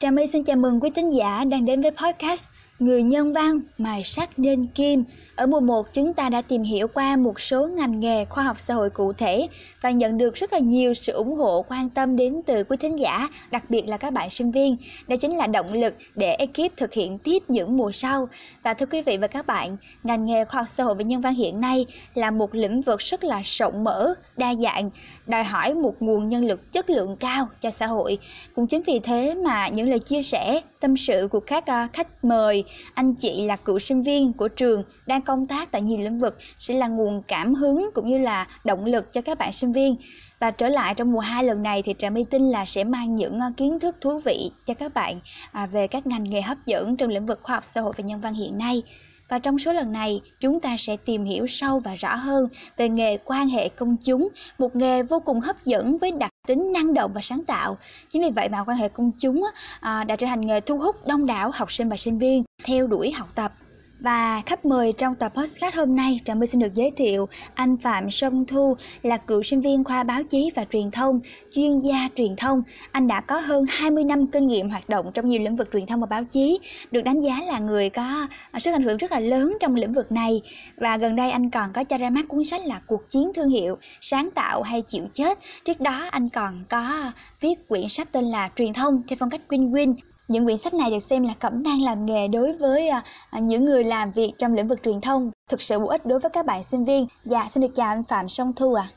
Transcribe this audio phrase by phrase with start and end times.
[0.00, 3.60] Trà My xin chào mừng quý tín giả đang đến với podcast Người nhân văn
[3.78, 5.04] mài sắt nên kim.
[5.36, 8.60] Ở mùa 1 chúng ta đã tìm hiểu qua một số ngành nghề khoa học
[8.60, 9.48] xã hội cụ thể
[9.82, 12.98] và nhận được rất là nhiều sự ủng hộ quan tâm đến từ quý thính
[12.98, 14.76] giả, đặc biệt là các bạn sinh viên.
[15.08, 18.28] Đây chính là động lực để ekip thực hiện tiếp những mùa sau.
[18.62, 21.20] Và thưa quý vị và các bạn, ngành nghề khoa học xã hội và nhân
[21.20, 24.90] văn hiện nay là một lĩnh vực rất là rộng mở, đa dạng,
[25.26, 28.18] đòi hỏi một nguồn nhân lực chất lượng cao cho xã hội.
[28.54, 32.24] Cũng chính vì thế mà những lời chia sẻ, tâm sự của các uh, khách
[32.24, 32.64] mời
[32.94, 36.38] anh chị là cựu sinh viên của trường đang công tác tại nhiều lĩnh vực
[36.58, 39.96] sẽ là nguồn cảm hứng cũng như là động lực cho các bạn sinh viên.
[40.40, 43.16] Và trở lại trong mùa 2 lần này thì Trà My tin là sẽ mang
[43.16, 45.20] những ờ, kiến thức thú vị cho các bạn
[45.52, 48.04] à, về các ngành nghề hấp dẫn trong lĩnh vực khoa học xã hội và
[48.04, 48.82] nhân văn hiện nay.
[49.28, 52.88] Và trong số lần này, chúng ta sẽ tìm hiểu sâu và rõ hơn về
[52.88, 56.94] nghề quan hệ công chúng, một nghề vô cùng hấp dẫn với đặc tính năng
[56.94, 57.78] động và sáng tạo.
[58.08, 59.44] Chính vì vậy mà quan hệ công chúng
[59.80, 62.86] à, đã trở thành nghề thu hút đông đảo học sinh và sinh viên theo
[62.86, 63.52] đuổi học tập
[64.00, 67.76] và khách mời trong tập podcast hôm nay, Trà My xin được giới thiệu anh
[67.76, 71.20] Phạm Sơn Thu là cựu sinh viên khoa báo chí và truyền thông,
[71.52, 72.62] chuyên gia truyền thông.
[72.92, 75.86] Anh đã có hơn 20 năm kinh nghiệm hoạt động trong nhiều lĩnh vực truyền
[75.86, 76.58] thông và báo chí,
[76.90, 78.26] được đánh giá là người có
[78.58, 80.40] sức ảnh hưởng rất là lớn trong lĩnh vực này.
[80.76, 83.50] Và gần đây anh còn có cho ra mắt cuốn sách là Cuộc chiến thương
[83.50, 85.38] hiệu, sáng tạo hay chịu chết.
[85.64, 89.40] Trước đó anh còn có viết quyển sách tên là Truyền thông theo phong cách
[89.48, 89.94] win-win
[90.28, 93.38] những quyển sách này được xem là cẩm nang làm nghề đối với à, à,
[93.38, 96.30] những người làm việc trong lĩnh vực truyền thông, thực sự bổ ích đối với
[96.34, 97.06] các bạn sinh viên.
[97.24, 98.88] Dạ, xin được chào anh Phạm Song Thu ạ.
[98.92, 98.94] À.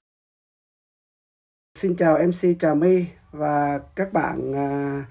[1.76, 5.04] Xin chào MC Trà My và các bạn à,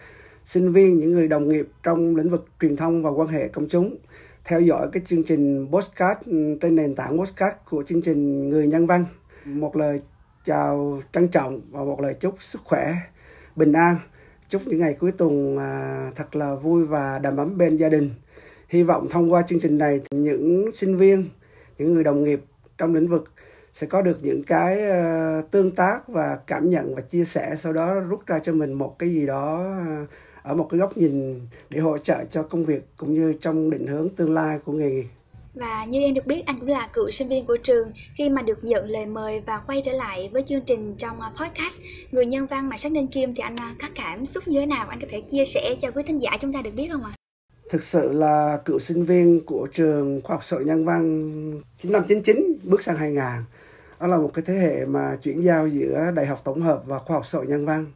[0.44, 3.68] sinh viên, những người đồng nghiệp trong lĩnh vực truyền thông và quan hệ công
[3.68, 3.96] chúng
[4.44, 8.66] theo dõi cái chương trình podcast ừ, trên nền tảng podcast của chương trình Người
[8.66, 9.04] Nhân Văn.
[9.44, 10.00] Một lời
[10.44, 12.92] chào trân trọng và một lời chúc sức khỏe,
[13.56, 13.96] bình an
[14.50, 18.10] chúc những ngày cuối tuần à, thật là vui và đầm ấm bên gia đình.
[18.68, 21.24] Hy vọng thông qua chương trình này thì những sinh viên
[21.78, 22.40] những người đồng nghiệp
[22.78, 23.24] trong lĩnh vực
[23.72, 27.72] sẽ có được những cái uh, tương tác và cảm nhận và chia sẻ sau
[27.72, 30.08] đó rút ra cho mình một cái gì đó uh,
[30.42, 31.40] ở một cái góc nhìn
[31.70, 34.90] để hỗ trợ cho công việc cũng như trong định hướng tương lai của nghề
[34.90, 35.19] nghiệp
[35.54, 37.92] và như em được biết, anh cũng là cựu sinh viên của trường.
[38.18, 41.28] Khi mà được nhận lời mời và quay trở lại với chương trình trong à,
[41.28, 41.80] podcast
[42.10, 44.66] Người nhân văn mà sắc nên kim thì anh à, có cảm xúc như thế
[44.66, 44.86] nào?
[44.88, 47.12] Anh có thể chia sẻ cho quý thính giả chúng ta được biết không ạ?
[47.70, 51.02] Thực sự là cựu sinh viên của trường khoa học xã hội nhân văn
[51.78, 53.22] 9599 bước sang 2000.
[54.00, 56.98] Đó là một cái thế hệ mà chuyển giao giữa đại học tổng hợp và
[56.98, 57.86] khoa học xã hội nhân văn.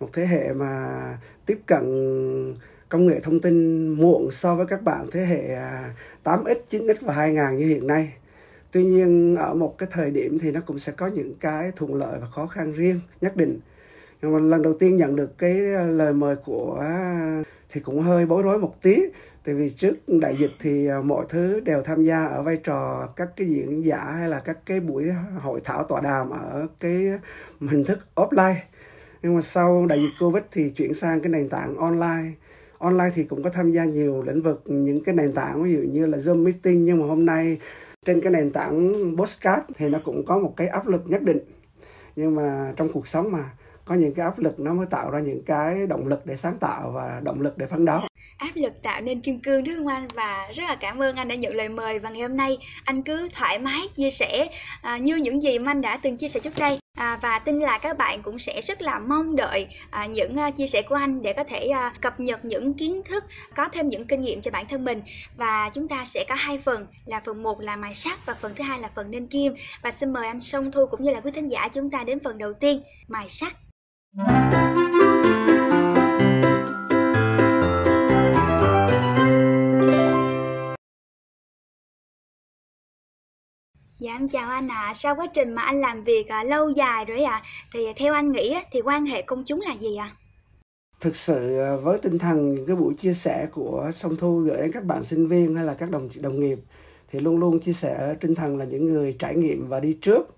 [0.00, 0.88] Một thế hệ mà
[1.46, 1.84] tiếp cận
[2.90, 7.14] công nghệ thông tin muộn so với các bạn thế hệ à, 8x, 9x và
[7.14, 8.12] 2000 như hiện nay.
[8.72, 11.94] Tuy nhiên ở một cái thời điểm thì nó cũng sẽ có những cái thuận
[11.94, 13.60] lợi và khó khăn riêng nhất định.
[14.22, 15.52] Nhưng mà lần đầu tiên nhận được cái
[15.88, 18.96] lời mời của à, thì cũng hơi bối rối một tí
[19.44, 23.08] tại vì trước đại dịch thì à, mọi thứ đều tham gia ở vai trò
[23.16, 27.06] các cái diễn giả hay là các cái buổi hội thảo tọa đàm ở cái
[27.60, 28.54] hình thức offline
[29.22, 32.30] nhưng mà sau đại dịch covid thì chuyển sang cái nền tảng online
[32.80, 35.78] online thì cũng có tham gia nhiều lĩnh vực những cái nền tảng ví dụ
[35.78, 37.58] như là zoom meeting nhưng mà hôm nay
[38.06, 41.38] trên cái nền tảng postcard thì nó cũng có một cái áp lực nhất định.
[42.16, 43.44] Nhưng mà trong cuộc sống mà
[43.84, 46.58] có những cái áp lực nó mới tạo ra những cái động lực để sáng
[46.60, 48.00] tạo và động lực để phấn đấu
[48.40, 50.08] áp lực tạo nên kim cương đúng không anh?
[50.14, 51.98] Và rất là cảm ơn anh đã nhận lời mời.
[51.98, 54.48] Và ngày hôm nay anh cứ thoải mái chia sẻ
[54.82, 57.58] à, như những gì mà anh đã từng chia sẻ trước đây à, và tin
[57.60, 60.94] là các bạn cũng sẽ rất là mong đợi à, những à, chia sẻ của
[60.94, 63.24] anh để có thể à, cập nhật những kiến thức
[63.56, 65.02] có thêm những kinh nghiệm cho bản thân mình.
[65.36, 68.54] Và chúng ta sẽ có hai phần là phần 1 là mài sắc và phần
[68.56, 69.54] thứ hai là phần nên kim.
[69.82, 72.18] Và xin mời anh Song Thu cũng như là quý thính giả chúng ta đến
[72.24, 73.56] phần đầu tiên mài sắc.
[84.00, 84.74] Dạ em chào anh ạ.
[84.74, 84.94] À.
[84.94, 87.42] Sau quá trình mà anh làm việc à, lâu dài rồi ạ, à,
[87.72, 90.04] thì theo anh nghĩ thì quan hệ công chúng là gì ạ?
[90.04, 90.16] À?
[91.00, 94.56] Thực sự à, với tinh thần những cái buổi chia sẻ của Song Thu gửi
[94.56, 96.58] đến các bạn sinh viên hay là các đồng đồng nghiệp
[97.08, 100.36] thì luôn luôn chia sẻ tinh thần là những người trải nghiệm và đi trước.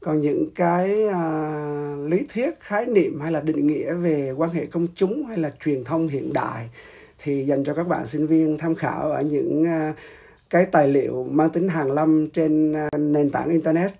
[0.00, 4.66] Còn những cái à, lý thuyết, khái niệm hay là định nghĩa về quan hệ
[4.66, 6.68] công chúng hay là truyền thông hiện đại
[7.18, 9.92] thì dành cho các bạn sinh viên tham khảo ở những à,
[10.52, 13.92] cái tài liệu mang tính hàng lâm trên à, nền tảng internet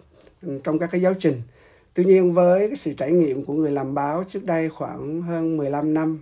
[0.43, 1.43] ừ, trong các cái giáo trình.
[1.94, 5.56] Tuy nhiên với cái sự trải nghiệm của người làm báo trước đây khoảng hơn
[5.56, 6.19] 15 năm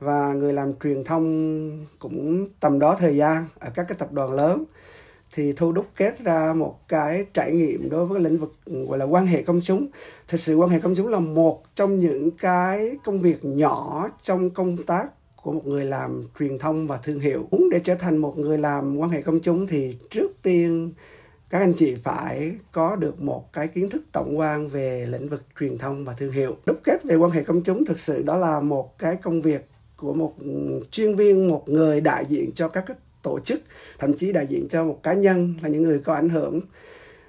[0.00, 4.32] và người làm truyền thông cũng tầm đó thời gian ở các cái tập đoàn
[4.32, 4.64] lớn,
[5.32, 8.98] thì thu đúc kết ra một cái trải nghiệm đối với lĩnh vực ừ, gọi
[8.98, 9.86] là quan hệ công chúng
[10.28, 14.50] thực sự quan hệ công chúng là một trong những cái công việc nhỏ trong
[14.50, 15.06] công tác
[15.46, 17.48] của một người làm truyền thông và thương hiệu.
[17.50, 20.92] Muốn để trở thành một người làm quan hệ công chúng thì trước tiên
[21.50, 25.42] các anh chị phải có được một cái kiến thức tổng quan về lĩnh vực
[25.60, 26.56] truyền thông và thương hiệu.
[26.66, 29.68] Đúc kết về quan hệ công chúng thực sự đó là một cái công việc
[29.96, 30.34] của một
[30.90, 32.84] chuyên viên, một người đại diện cho các
[33.22, 33.62] tổ chức,
[33.98, 36.60] thậm chí đại diện cho một cá nhân là những người có ảnh hưởng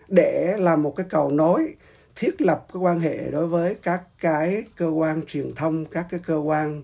[0.08, 1.74] để làm một cái cầu nối
[2.16, 6.20] thiết lập cái quan hệ đối với các cái cơ quan truyền thông, các cái
[6.26, 6.82] cơ quan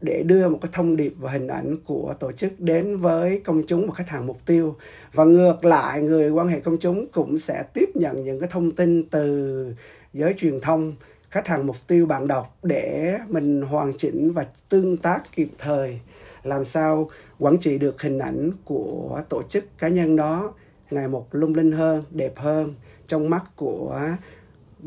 [0.00, 3.62] để đưa một cái thông điệp và hình ảnh của tổ chức đến với công
[3.66, 4.76] chúng và khách hàng mục tiêu.
[5.12, 8.70] Và ngược lại, người quan hệ công chúng cũng sẽ tiếp nhận những cái thông
[8.70, 9.74] tin từ
[10.12, 10.94] giới truyền thông,
[11.30, 16.00] khách hàng mục tiêu bạn đọc để mình hoàn chỉnh và tương tác kịp thời,
[16.42, 20.54] làm sao quản trị được hình ảnh của tổ chức cá nhân đó
[20.90, 22.74] ngày một lung linh hơn, đẹp hơn
[23.06, 24.00] trong mắt của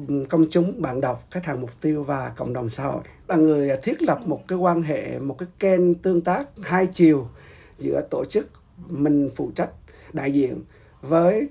[0.08, 3.36] ừ, công chúng bạn đọc, khách hàng mục tiêu và cộng đồng xã hội là
[3.36, 7.28] người thiết lập một cái quan hệ một cái kênh tương tác hai chiều
[7.78, 8.50] giữa tổ chức
[8.88, 9.70] mình phụ trách
[10.14, 10.64] đại diện
[11.02, 11.50] với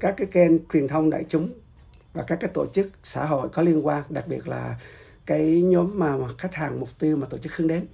[0.00, 1.50] các cái kênh truyền thông đại chúng
[2.14, 4.80] và các cái tổ chức xã hội có liên quan đặc biệt là
[5.26, 7.86] cái nhóm mà, khách hàng mục tiêu mà tổ chức hướng đến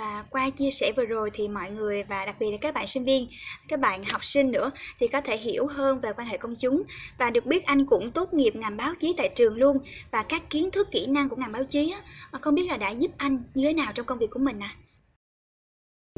[0.00, 2.86] và qua chia sẻ vừa rồi thì mọi người và đặc biệt là các bạn
[2.86, 3.28] sinh viên
[3.68, 4.70] các bạn học sinh nữa
[5.00, 6.82] thì có thể hiểu hơn về quan hệ công chúng
[7.18, 9.78] và được biết anh cũng tốt nghiệp ngành báo chí tại trường luôn
[10.10, 12.00] và các kiến thức kỹ năng của ngành báo chí á,
[12.40, 14.76] không biết là đã giúp anh như thế nào trong công việc của mình à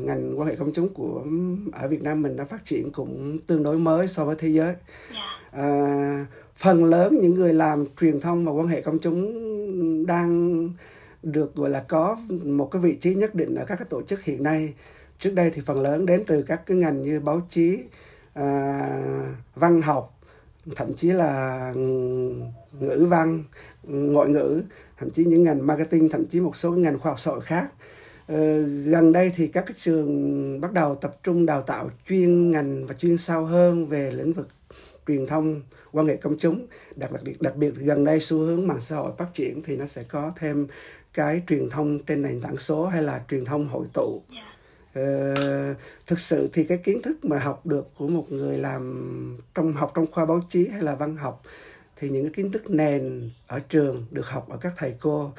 [0.00, 1.24] ngành quan hệ công chúng của
[1.72, 4.66] ở Việt Nam mình đã phát triển cũng tương đối mới so với thế giới.
[4.66, 4.78] Yeah.
[5.14, 5.38] Dạ.
[5.52, 6.26] À,
[6.56, 10.68] phần lớn những người làm truyền thông và quan hệ công chúng đang
[11.22, 14.24] được gọi là có một cái vị trí nhất định ở các cái tổ chức
[14.24, 14.74] hiện nay.
[15.18, 17.78] Trước đây thì phần lớn đến từ các cái ngành như báo chí,
[18.34, 18.80] à,
[19.54, 20.20] văn học,
[20.76, 21.72] thậm chí là
[22.80, 23.44] ngữ văn,
[23.82, 24.62] ngoại ngữ,
[24.98, 27.72] thậm chí những ngành marketing, thậm chí một số ngành khoa học xã hội khác
[28.26, 32.86] Ờ, gần đây thì các cái trường bắt đầu tập trung đào tạo chuyên ngành
[32.86, 34.48] và chuyên sâu hơn về lĩnh vực
[35.06, 36.66] truyền thông quan hệ công chúng
[36.96, 39.86] đặc biệt đặc biệt gần đây xu hướng mạng xã hội phát triển thì nó
[39.86, 40.66] sẽ có thêm
[41.14, 44.46] cái truyền thông trên nền tảng số hay là truyền thông hội tụ yeah.
[44.94, 45.02] Dạ.
[45.02, 45.74] ờ,
[46.06, 49.92] thực sự thì cái kiến thức mà học được của một người làm trong học
[49.94, 51.42] trong khoa báo chí hay là văn học
[51.96, 55.32] thì những cái kiến thức nền ở trường được học ở các thầy cô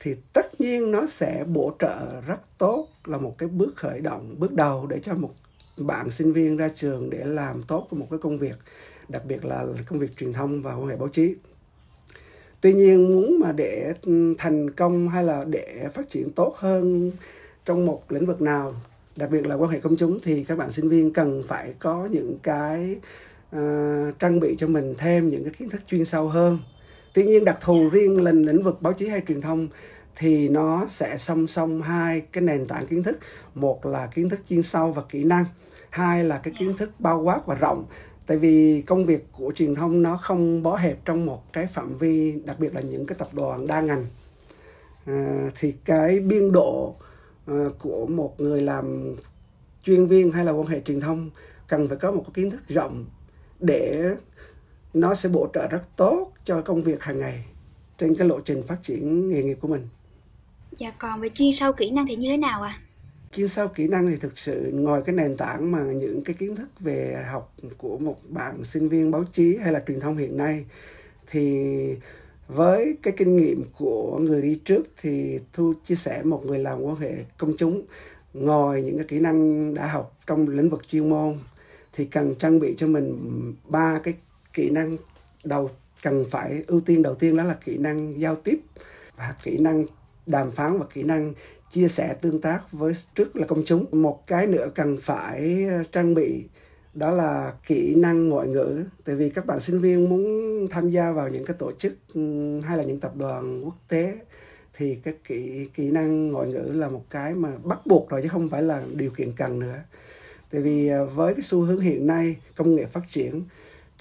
[0.00, 4.34] thì tất nhiên nó sẽ bổ trợ rất tốt là một cái bước khởi động
[4.38, 5.30] bước đầu để cho một
[5.76, 8.56] bạn sinh viên ra trường để làm tốt một cái công việc
[9.08, 11.34] đặc biệt là công việc truyền thông và quan hệ báo chí
[12.60, 17.12] tuy nhiên muốn mà để ừ, thành công hay là để phát triển tốt hơn
[17.64, 18.74] trong một lĩnh vực nào
[19.16, 22.08] đặc biệt là quan hệ công chúng thì các bạn sinh viên cần phải có
[22.10, 22.96] những cái
[23.56, 26.58] uh, trang bị cho mình thêm những cái kiến thức chuyên sâu hơn.
[27.14, 29.68] Tuy nhiên đặc thù riêng lên lĩnh vực báo chí hay truyền thông
[30.16, 33.18] thì nó sẽ song song hai cái nền tảng kiến thức.
[33.54, 35.44] Một là kiến thức chuyên sâu và kỹ năng
[35.90, 37.84] hai là cái kiến thức bao quát và rộng
[38.30, 41.98] tại vì công việc của truyền thông nó không bó hẹp trong một cái phạm
[41.98, 44.06] vi đặc biệt là những cái tập đoàn đa ngành
[45.06, 46.94] à, thì cái biên độ
[47.46, 49.16] à, của một người làm
[49.84, 51.30] chuyên viên hay là quan hệ truyền thông
[51.68, 53.06] cần phải có một cái kiến thức rộng
[53.60, 54.10] để
[54.94, 57.44] nó sẽ bổ trợ rất tốt cho công việc hàng ngày
[57.98, 59.88] trên cái lộ trình phát triển nghề nghiệp của mình.
[60.78, 62.80] Dạ còn về chuyên sâu kỹ năng thì như thế nào ạ?
[62.80, 62.89] À?
[63.34, 66.56] Chuyên sâu kỹ năng thì thực sự ngoài cái nền tảng mà những cái kiến
[66.56, 70.36] thức về học của một bạn sinh viên báo chí hay là truyền thông hiện
[70.36, 70.64] nay,
[71.26, 71.66] thì
[72.48, 76.82] với cái kinh nghiệm của người đi trước thì thu chia sẻ một người làm
[76.82, 77.82] quan hệ công chúng
[78.34, 81.38] ngoài những cái kỹ năng đã học trong lĩnh vực chuyên môn,
[81.92, 83.14] thì cần trang bị cho mình
[83.68, 84.14] ba cái
[84.52, 84.96] kỹ năng
[85.44, 85.70] đầu,
[86.02, 88.60] cần phải ưu tiên đầu tiên đó là kỹ năng giao tiếp
[89.16, 89.86] và kỹ năng
[90.26, 91.34] đàm phán và kỹ năng
[91.70, 94.02] chia sẻ tương tác với trước là công chúng.
[94.02, 96.44] Một cái nữa cần phải ờ, trang bị
[96.94, 98.84] đó là kỹ năng ngoại ngữ.
[99.04, 100.22] Tại vì các bạn sinh viên muốn
[100.70, 102.20] tham gia vào những cái tổ chức ừ,
[102.60, 104.18] hay là những tập đoàn quốc tế
[104.74, 108.28] thì cái kỹ kỹ năng ngoại ngữ là một cái mà bắt buộc rồi chứ
[108.28, 109.76] không phải là điều kiện cần nữa.
[110.50, 113.42] Tại vì ờ, với cái xu hướng hiện nay công nghệ phát triển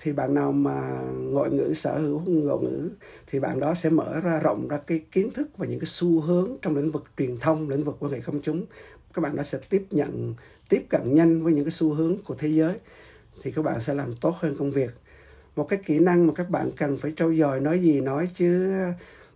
[0.01, 2.89] thì bạn nào mà ngoại ngữ, sở hữu ngoại ngữ
[3.27, 6.19] thì bạn đó sẽ mở ra, rộng ra cái kiến thức và những cái xu
[6.19, 8.65] hướng trong lĩnh vực truyền thông, lĩnh vực quan hệ công chúng.
[9.13, 10.33] Các bạn đó sẽ tiếp nhận,
[10.69, 12.73] tiếp cận nhanh với những cái xu hướng của thế giới
[13.41, 14.91] thì các bạn sẽ làm tốt hơn công việc.
[15.55, 18.73] Một cái kỹ năng mà các bạn cần phải trau dồi, nói gì nói chứ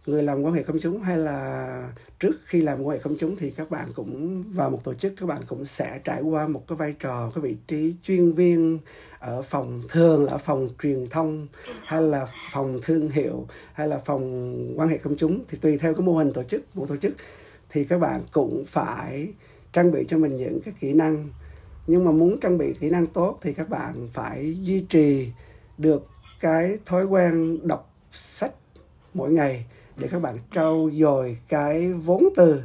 [0.05, 3.35] người làm quan hệ công chúng hay là trước khi làm quan hệ công chúng
[3.35, 6.63] thì các bạn cũng, vào một tổ chức, các bạn cũng sẽ trải qua một
[6.67, 8.79] cái vai trò, cái vị trí chuyên viên
[9.19, 11.47] ở phòng thường là ở phòng truyền thông
[11.85, 15.43] hay là phòng thương hiệu hay là phòng quan hệ công chúng.
[15.47, 17.13] Thì tùy theo cái mô hình tổ chức của tổ chức,
[17.69, 19.27] thì các bạn cũng phải
[19.73, 21.29] trang bị cho mình những cái kỹ năng.
[21.87, 25.29] Nhưng mà muốn trang bị kỹ năng tốt thì các bạn phải duy trì
[25.77, 26.07] được
[26.39, 28.51] cái thói quen đọc sách
[29.13, 29.65] mỗi ngày
[29.97, 32.61] để các bạn trau dồi cái vốn từ.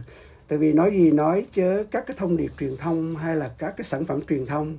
[0.48, 3.74] Tại vì nói gì nói chứ các cái thông điệp truyền thông hay là các
[3.76, 4.78] cái sản phẩm truyền thông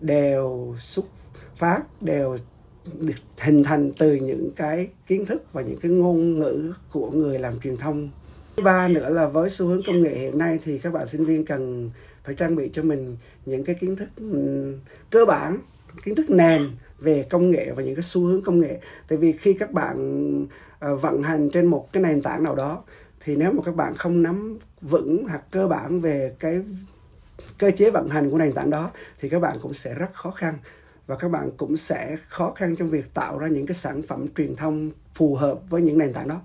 [0.00, 1.04] đều xuất
[1.56, 2.36] phát, đều
[2.98, 7.38] được hình thành từ những cái kiến thức và những cái ngôn ngữ của người
[7.38, 8.08] làm truyền thông.
[8.64, 11.44] Ba nữa là với xu hướng công nghệ hiện nay thì các bạn sinh viên
[11.44, 11.90] cần
[12.24, 14.74] phải trang bị cho mình những cái kiến thức ừ,
[15.10, 15.58] cơ bản,
[16.04, 19.32] kiến thức nền về công nghệ và những cái xu hướng công nghệ tại vì
[19.32, 19.96] khi các bạn
[20.78, 22.82] ờ, vận hành trên một cái nền tảng nào đó
[23.20, 26.60] thì nếu mà các bạn không nắm vững hoặc cơ bản về cái
[27.58, 30.30] cơ chế vận hành của nền tảng đó thì các bạn cũng sẽ rất khó
[30.30, 30.54] khăn
[31.06, 34.26] và các bạn cũng sẽ khó khăn trong việc tạo ra những cái sản phẩm
[34.36, 36.40] truyền thông phù hợp với những nền tảng đó.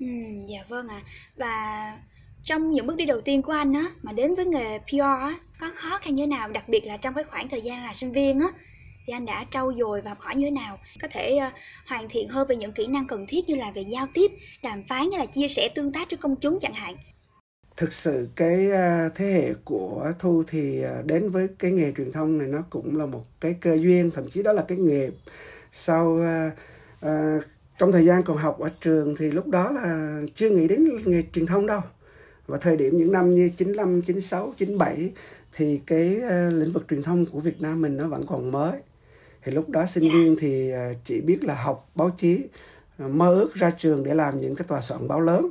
[0.00, 0.06] Ừ,
[0.48, 1.02] dạ vâng ạ.
[1.04, 1.08] À.
[1.36, 1.98] Và
[2.42, 5.38] trong những bước đi đầu tiên của anh á mà đến với nghề PR á
[5.60, 7.94] có khó khăn như thế nào đặc biệt là trong cái khoảng thời gian là
[7.94, 8.48] sinh viên á
[9.06, 10.78] thì anh đã trau dồi và học hỏi như thế nào?
[11.02, 11.52] Có thể uh,
[11.86, 14.30] hoàn thiện hơn về những kỹ năng cần thiết như là về giao tiếp
[14.62, 16.96] đàm phán hay là chia sẻ tương tác với công chúng chẳng hạn.
[17.76, 22.12] Thực sự cái ờ, thế hệ của thu thì ờ, đến với cái nghề truyền
[22.12, 25.10] thông này nó cũng là một cái cơ duyên thậm chí đó là cái nghề
[25.72, 26.52] sau uh,
[27.06, 27.42] uh,
[27.78, 31.22] trong thời gian còn học ở trường thì lúc đó là chưa nghĩ đến nghề
[31.32, 31.80] truyền thông đâu.
[32.46, 35.12] Và thời điểm những năm như 95, 96, 97
[35.52, 38.72] thì cái uh, lĩnh vực truyền thông của Việt Nam mình nó vẫn còn mới
[39.44, 42.40] thì lúc đó sinh viên thì à, chỉ biết là học báo chí
[42.98, 45.50] à, mơ ước ra trường để làm những cái tòa soạn báo lớn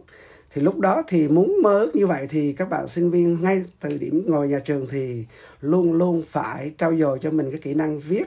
[0.54, 3.64] thì lúc đó thì muốn mơ ước như vậy thì các bạn sinh viên ngay
[3.80, 5.26] từ điểm ngồi nhà trường thì
[5.62, 8.26] luôn luôn phải trau dồi cho mình cái kỹ năng viết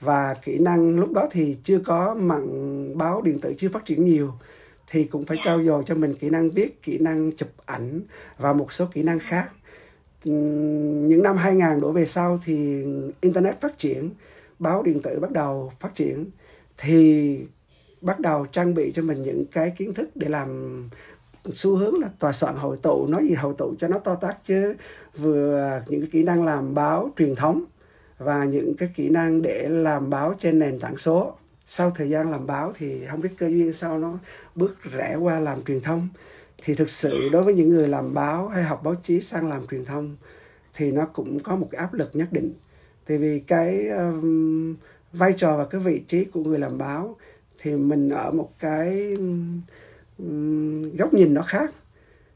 [0.00, 4.04] và kỹ năng lúc đó thì chưa có mạng báo điện tử chưa phát triển
[4.04, 4.32] nhiều
[4.92, 8.00] thì cũng phải trau dồi cho mình kỹ năng viết, kỹ năng chụp ảnh
[8.38, 9.52] và một số kỹ năng khác.
[10.24, 12.84] Những năm 2000 đổ về sau thì
[13.20, 14.10] internet phát triển,
[14.62, 16.30] báo điện tử bắt đầu phát triển
[16.78, 17.38] thì
[18.00, 20.90] bắt đầu trang bị cho mình những cái kiến thức để làm
[21.52, 24.38] xu hướng là tòa soạn hội tụ, nói gì hội tụ cho nó to tác
[24.44, 24.74] chứ.
[25.16, 27.64] Vừa những cái kỹ năng làm báo truyền thống
[28.18, 31.34] và những cái kỹ năng để làm báo trên nền tảng số.
[31.66, 34.18] Sau thời gian làm báo thì không biết cơ duyên sao nó
[34.54, 36.08] bước rẽ qua làm truyền thông.
[36.62, 39.66] Thì thực sự đối với những người làm báo hay học báo chí sang làm
[39.66, 40.16] truyền thông
[40.74, 42.54] thì nó cũng có một cái áp lực nhất định
[43.06, 44.76] tại vì cái um,
[45.12, 47.16] vai trò và cái vị trí của người làm báo
[47.60, 49.14] thì mình ở một cái
[50.18, 51.74] um, góc nhìn nó khác.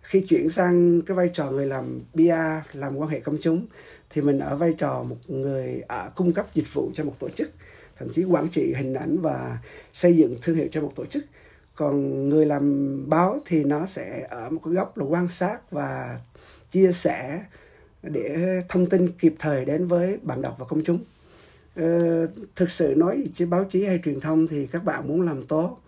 [0.02, 3.66] Khi chuyển sang cái vai trò người làm PR làm quan hệ công chúng
[4.10, 7.28] thì mình ở vai trò một người ở cung cấp dịch vụ cho một tổ
[7.28, 7.50] chức
[7.98, 9.58] thậm chí quản trị hình ảnh và
[9.92, 11.24] xây dựng thương hiệu cho một tổ chức.
[11.74, 16.20] Còn người làm báo thì nó sẽ ở một cái góc là quan sát và
[16.68, 17.40] chia sẻ
[18.02, 18.36] để
[18.68, 20.98] thông tin kịp thời đến với bạn đọc và công chúng.
[21.76, 22.26] Ờ,
[22.56, 25.78] thực sự nói chứ báo chí hay truyền thông thì các bạn muốn làm tốt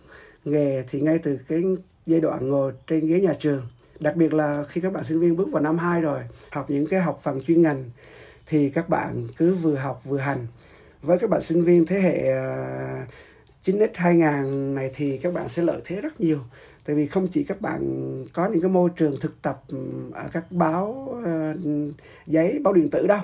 [0.44, 1.62] nghề thì ngay từ cái
[2.06, 3.62] giai đoạn ngồi trên ghế nhà trường
[4.00, 6.86] đặc biệt là khi các bạn sinh viên bước vào năm 2 rồi học những
[6.86, 7.84] cái học phần chuyên ngành
[8.46, 10.46] thì các bạn cứ vừa học vừa hành.
[11.02, 13.06] Với các bạn sinh viên thế hệ à,
[13.68, 16.38] 9X à, 2000 này thì các bạn sẽ lợi thế rất nhiều.
[16.84, 17.80] Tại vì không chỉ các bạn
[18.32, 19.62] có những cái môi trường thực tập
[20.12, 21.94] ở các báo uh,
[22.26, 23.20] giấy báo điện tử đâu.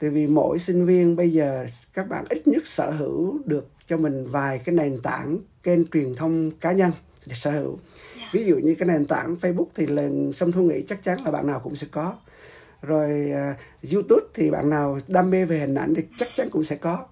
[0.00, 3.96] Tại vì mỗi sinh viên bây giờ các bạn ít nhất sở hữu được cho
[3.96, 6.90] mình vài cái nền tảng kênh truyền thông cá nhân
[7.26, 7.78] để sở hữu.
[8.16, 8.28] Dạ.
[8.32, 11.30] ví dụ như cái nền tảng Facebook thì lần xâm thu nghĩ chắc chắn là
[11.30, 12.14] bạn nào cũng sẽ có.
[12.82, 16.64] Rồi uh, YouTube thì bạn nào đam mê về hình ảnh thì chắc chắn cũng
[16.64, 17.06] sẽ có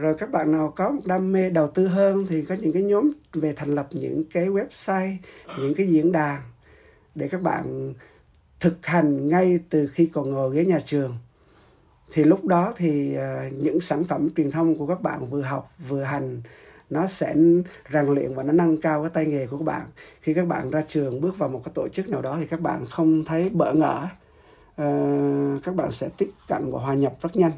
[0.00, 2.82] rồi các bạn nào có một đam mê đầu tư hơn thì có những cái
[2.82, 5.14] nhóm về thành lập những cái website
[5.58, 6.40] những cái diễn đàn
[7.14, 7.94] để các bạn
[8.60, 11.18] thực hành ngay từ khi còn ngồi ghế nhà trường.
[12.12, 15.72] Thì lúc đó thì à, những sản phẩm truyền thông của các bạn vừa học
[15.88, 16.42] vừa hành
[16.90, 17.34] nó sẽ
[17.92, 19.82] rèn luyện và nó nâng cao cái tay nghề của các bạn.
[20.20, 22.60] Khi các bạn ra trường bước vào một cái tổ chức nào đó thì các
[22.60, 24.06] bạn không thấy bỡ ngỡ
[24.82, 27.52] uh, các bạn sẽ tiếp cận và hòa nhập rất nhanh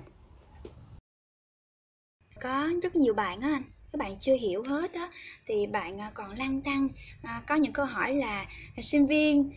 [2.43, 3.63] có rất nhiều bạn á anh.
[3.93, 5.11] Các bạn chưa hiểu hết á
[5.47, 6.89] thì bạn à, còn lăn tăng
[7.23, 8.47] à, có những câu hỏi là
[8.83, 9.51] sinh viên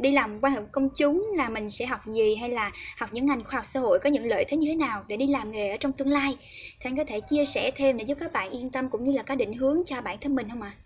[0.00, 3.26] đi làm quan hệ công chúng là mình sẽ học gì hay là học những
[3.26, 5.50] ngành khoa học xã hội có những lợi thế như thế nào để đi làm
[5.50, 6.36] nghề ở trong tương lai?
[6.80, 9.12] Thì anh có thể chia sẻ thêm để giúp các bạn yên tâm cũng như
[9.12, 10.74] là có định hướng cho bản thân mình không ạ?
[10.78, 10.80] À?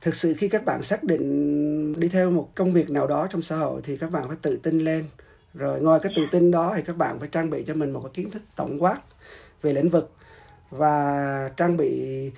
[0.00, 3.42] thực sự khi các bạn xác định đi theo một công việc nào đó trong
[3.42, 5.04] xã hội thì các bạn phải tự tin lên.
[5.54, 8.00] Rồi ngoài cái tự tin đó thì các bạn phải trang bị cho mình một
[8.00, 8.98] cái kiến thức tổng quát
[9.62, 10.12] về lĩnh vực
[10.70, 12.30] và trang bị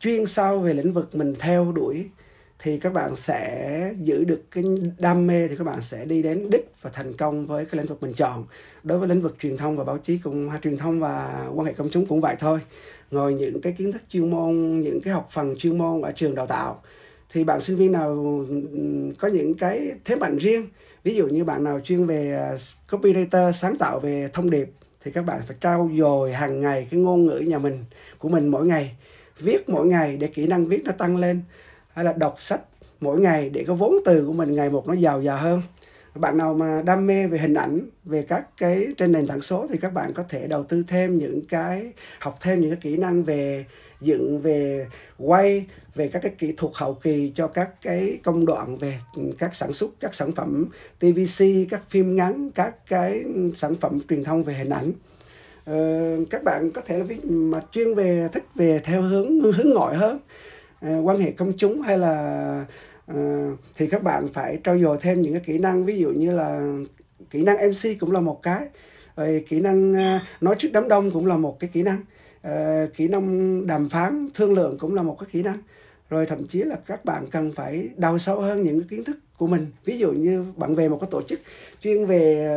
[0.00, 2.10] chuyên sâu về lĩnh vực mình theo đuổi,
[2.58, 4.64] thì các bạn sẽ giữ được cái
[4.98, 7.86] đam mê, thì các bạn sẽ đi đến đích và thành công với cái lĩnh
[7.86, 8.44] vực mình chọn.
[8.82, 11.66] Đối với lĩnh vực truyền thông và báo chí cũng, hay truyền thông và quan
[11.66, 12.60] hệ công chúng cũng vậy thôi.
[13.10, 16.34] Ngồi những cái kiến thức chuyên môn, những cái học phần chuyên môn ở trường
[16.34, 16.82] đào tạo,
[17.30, 18.44] thì bạn sinh viên nào
[19.18, 20.66] có những cái thế mạnh riêng?
[21.04, 22.56] Ví dụ như bạn nào chuyên về ờ,
[22.88, 24.70] copywriter sáng tạo về thông điệp
[25.04, 27.84] thì các bạn phải trau dồi hàng ngày cái ngôn ngữ nhà mình,
[28.18, 28.96] của mình mỗi ngày.
[29.38, 31.42] Viết mỗi ngày để kỹ năng viết nó tăng lên.
[31.92, 32.60] Hay là đọc sách
[33.00, 35.62] mỗi ngày để cái vốn từ của mình ngày một nó giàu giàu hơn
[36.20, 39.66] bạn nào mà đam mê về hình ảnh về các cái trên nền tảng số
[39.70, 42.96] thì các bạn có thể đầu tư thêm những cái học thêm những cái kỹ
[42.96, 43.64] năng về
[44.00, 44.86] dựng về
[45.18, 48.98] quay về các cái kỹ thuật hậu kỳ cho các cái công đoạn về
[49.38, 50.66] các sản xuất các sản phẩm
[50.98, 53.24] TVC các phim ngắn các cái
[53.56, 54.92] sản phẩm truyền thông về hình ảnh.
[55.64, 59.96] Ờ, các bạn có thể viết mà chuyên về thích về theo hướng hướng ngoại
[59.96, 60.18] hơn.
[60.80, 62.64] Ờ, quan hệ công chúng hay là
[63.08, 66.32] Ờ, thì các bạn phải trau dồi thêm những cái kỹ năng ví dụ như
[66.36, 66.76] là
[67.30, 68.68] kỹ năng MC cũng là một cái.
[69.16, 72.00] Rồi kỹ năng ờ, nói trước đám đông cũng là một cái kỹ năng.
[72.42, 75.58] À, kỹ năng đàm phán thương lượng cũng là một cái kỹ năng.
[76.10, 79.16] Rồi thậm chí là các bạn cần phải đào sâu hơn những cái kiến thức
[79.36, 79.66] của mình.
[79.84, 81.40] Ví dụ như bạn về một cái tổ chức
[81.80, 82.48] chuyên về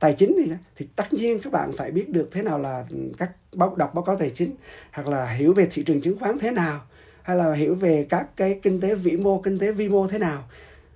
[0.00, 2.84] tài chính thì thì tất nhiên các bạn phải biết được thế nào là
[3.18, 4.50] các báo đọc báo cáo tài chính
[4.92, 6.80] hoặc là hiểu về thị trường chứng khoán thế nào
[7.26, 10.18] hay là hiểu về các cái kinh tế vĩ mô, kinh tế vi mô thế
[10.18, 10.48] nào?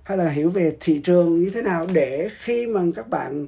[0.03, 3.47] Hay là hiểu về thị trường như thế nào để khi mà các bạn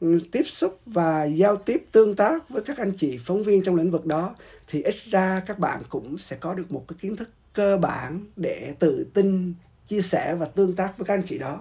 [0.00, 3.74] ừ, tiếp xúc và giao tiếp tương tác với các anh chị phóng viên trong
[3.74, 4.34] lĩnh vực đó,
[4.68, 8.20] thì ít ra các bạn cũng sẽ có được một cái kiến thức cơ bản
[8.36, 9.54] để tự tin
[9.86, 11.60] chia sẻ và tương tác với các anh chị đó.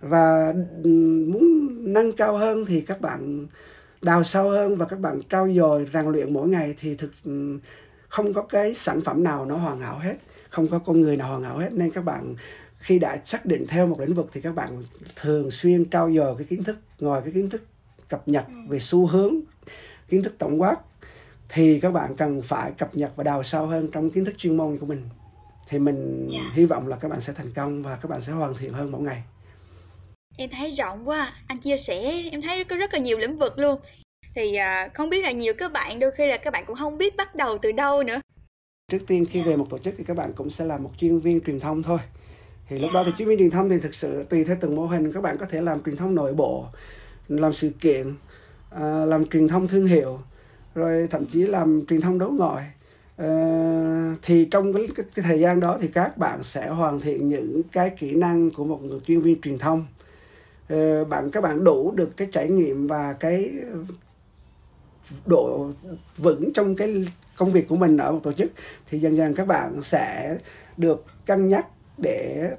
[0.00, 0.52] Và
[0.84, 0.90] ừ,
[1.28, 3.46] muốn nâng cao hơn thì các bạn
[4.02, 7.58] đào sâu hơn và các bạn trau dồi rèn luyện mỗi ngày thì thực ừ,
[8.12, 10.14] không có cái sản phẩm nào nó hoàn hảo hết
[10.50, 12.34] không có con người nào hoàn hảo hết nên các bạn
[12.78, 14.82] khi đã xác định theo một lĩnh vực thì các bạn
[15.16, 17.62] thường xuyên trao dồi cái kiến thức ngoài cái kiến thức
[18.08, 19.34] cập nhật về xu hướng
[20.08, 20.76] kiến thức tổng quát
[21.48, 24.56] thì các bạn cần phải cập nhật và đào sâu hơn trong kiến thức chuyên
[24.56, 25.08] môn của mình
[25.68, 26.44] thì mình yeah.
[26.44, 26.50] Dạ.
[26.54, 28.90] hy vọng là các bạn sẽ thành công và các bạn sẽ hoàn thiện hơn
[28.90, 29.22] mỗi ngày
[30.36, 33.58] em thấy rộng quá anh chia sẻ em thấy có rất là nhiều lĩnh vực
[33.58, 33.80] luôn
[34.34, 36.98] thì à, không biết là nhiều các bạn đôi khi là các bạn cũng không
[36.98, 38.20] biết bắt đầu từ đâu nữa.
[38.88, 41.18] Trước tiên khi về một tổ chức thì các bạn cũng sẽ là một chuyên
[41.18, 41.98] viên truyền thông thôi.
[42.68, 44.86] Thì lúc đó thì chuyên viên truyền thông thì thực sự tùy theo từng mô
[44.86, 46.66] hình các bạn có thể làm truyền thông nội bộ
[47.28, 48.06] làm sự kiện
[48.70, 50.18] à, làm truyền thông thương hiệu
[50.74, 52.64] rồi thậm chí làm truyền thông đối ngoại.
[53.16, 53.28] À,
[54.22, 57.62] thì trong cái, cái, cái thời gian đó thì các bạn sẽ hoàn thiện những
[57.72, 59.86] cái kỹ năng của một người chuyên viên truyền thông.
[60.68, 63.50] À, bạn các bạn đủ được cái trải nghiệm và cái
[65.26, 65.70] độ
[66.16, 68.52] vững trong cái công việc của mình ở một tổ chức,
[68.90, 70.36] thì dần dần các bạn sẽ
[70.76, 71.66] được cân nhắc
[71.98, 72.50] để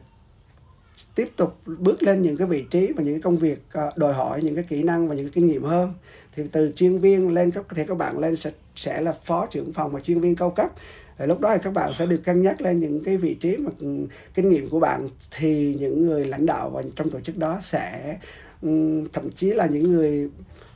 [1.15, 4.13] tiếp tục bước lên những cái vị trí và những cái công việc ờ, đòi
[4.13, 5.93] hỏi những cái kỹ năng và những cái kinh nghiệm hơn.
[6.35, 9.47] Thì từ chuyên viên lên các có thể các bạn lên sẽ sẽ là phó
[9.49, 10.71] trưởng phòng và chuyên viên cao cấp.
[11.17, 13.57] Ờ, lúc đó thì các bạn sẽ được cân nhắc lên những cái vị trí
[13.57, 13.87] mà ừ,
[14.33, 15.07] kinh nghiệm của bạn.
[15.37, 18.17] Thì những người lãnh đạo và trong tổ chức đó sẽ
[18.61, 18.69] ừ,
[19.13, 20.29] thậm chí là những người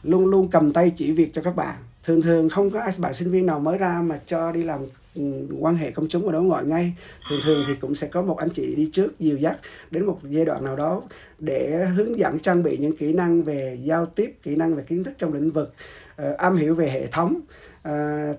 [0.04, 1.76] luôn luôn cầm tay chỉ việc cho các bạn
[2.08, 4.80] thường thường không có bạn sinh viên nào mới ra mà cho đi làm
[5.16, 5.22] ừ,
[5.60, 6.94] quan hệ công chúng và đối ngoại ngay.
[7.30, 9.58] Thường thường thì cũng sẽ có một anh chị đi trước dìu dắt
[9.92, 11.02] đến một giai đoạn nào đó
[11.40, 15.04] để hướng dẫn trang bị những kỹ năng về giao tiếp kỹ năng về kiến
[15.04, 15.74] thức trong lĩnh vực
[16.22, 17.40] uh, am hiểu về hệ thống.
[17.88, 17.92] Uh,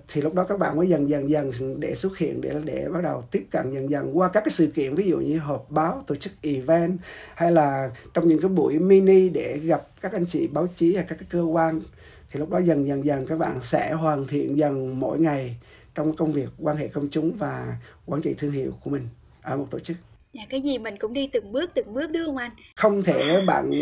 [0.09, 1.51] thì lúc đó các bạn mới dần dần dần
[1.81, 4.67] để xuất hiện để để bắt đầu tiếp cận dần dần qua các cái sự
[4.67, 6.99] kiện ví dụ như họp báo tổ chức event
[7.35, 11.05] hay là trong những cái buổi mini để gặp các anh chị báo chí hay
[11.09, 11.81] các cái cơ quan
[12.31, 15.57] thì lúc đó dần dần dần các bạn sẽ hoàn thiện dần mỗi ngày
[15.95, 19.09] trong công việc quan hệ công chúng và quản trị thương hiệu của mình
[19.43, 19.97] ở một tổ chức
[20.33, 22.51] Dạ, cái gì mình cũng đi từng bước từng bước đúng không anh?
[22.77, 23.73] Không thể bạn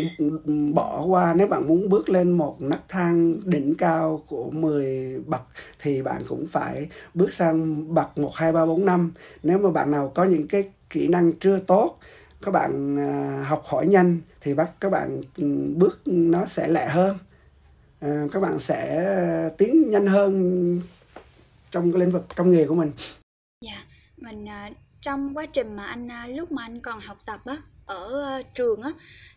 [0.73, 5.41] bỏ qua nếu bạn muốn bước lên một nấc thang đỉnh cao của 10 bậc
[5.79, 9.11] thì bạn cũng phải bước sang bậc 1 2 3 4 5.
[9.43, 11.97] Nếu mà bạn nào có những cái kỹ năng chưa tốt,
[12.41, 15.21] các bạn à, học hỏi nhanh thì bắt các bạn
[15.75, 17.17] bước nó sẽ lẹ hơn
[18.01, 19.09] các bạn sẽ
[19.57, 20.81] tiến nhanh hơn
[21.71, 22.91] trong cái lĩnh vực trong nghề của mình.
[23.61, 23.83] Dạ
[24.17, 27.57] mình uh, trong quá trình mà anh uh, lúc mà anh còn học tập á
[27.85, 28.91] ở uh, trường á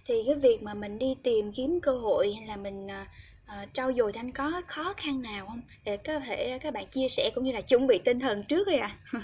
[0.07, 3.09] thì cái việc mà mình đi tìm kiếm cơ hội hay là mình uh,
[3.45, 5.63] uh, trau dồi thì anh có khó khăn nào không?
[5.85, 8.67] Để có thể các bạn chia sẻ cũng như là chuẩn bị tinh thần trước
[8.67, 8.97] rồi à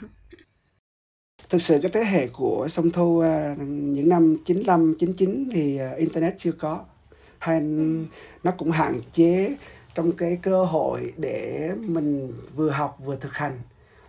[1.49, 5.93] thực sự cái thế hệ của sông thu à, những năm 95 99 thì à,
[5.99, 6.85] internet chưa có
[7.47, 7.61] hay
[8.45, 9.57] nó cũng hạn chế
[9.95, 13.53] trong cái cơ hội để mình vừa học vừa thực hành.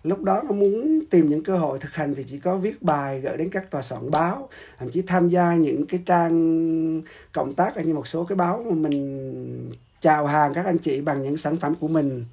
[0.03, 3.21] Lúc đó nó muốn tìm những cơ hội thực hành thì chỉ có viết bài,
[3.21, 7.01] gửi đến các tòa soạn báo, thậm chí tham gia những cái trang
[7.33, 9.71] cộng tác ở như một số cái báo mà mình
[10.01, 12.25] chào hàng các anh chị bằng những sản phẩm của mình.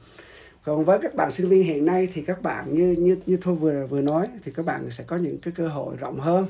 [0.64, 3.54] Còn với các bạn sinh viên hiện nay thì các bạn như như như thôi
[3.54, 6.46] vừa vừa nói thì các bạn sẽ có những cái cơ hội rộng hơn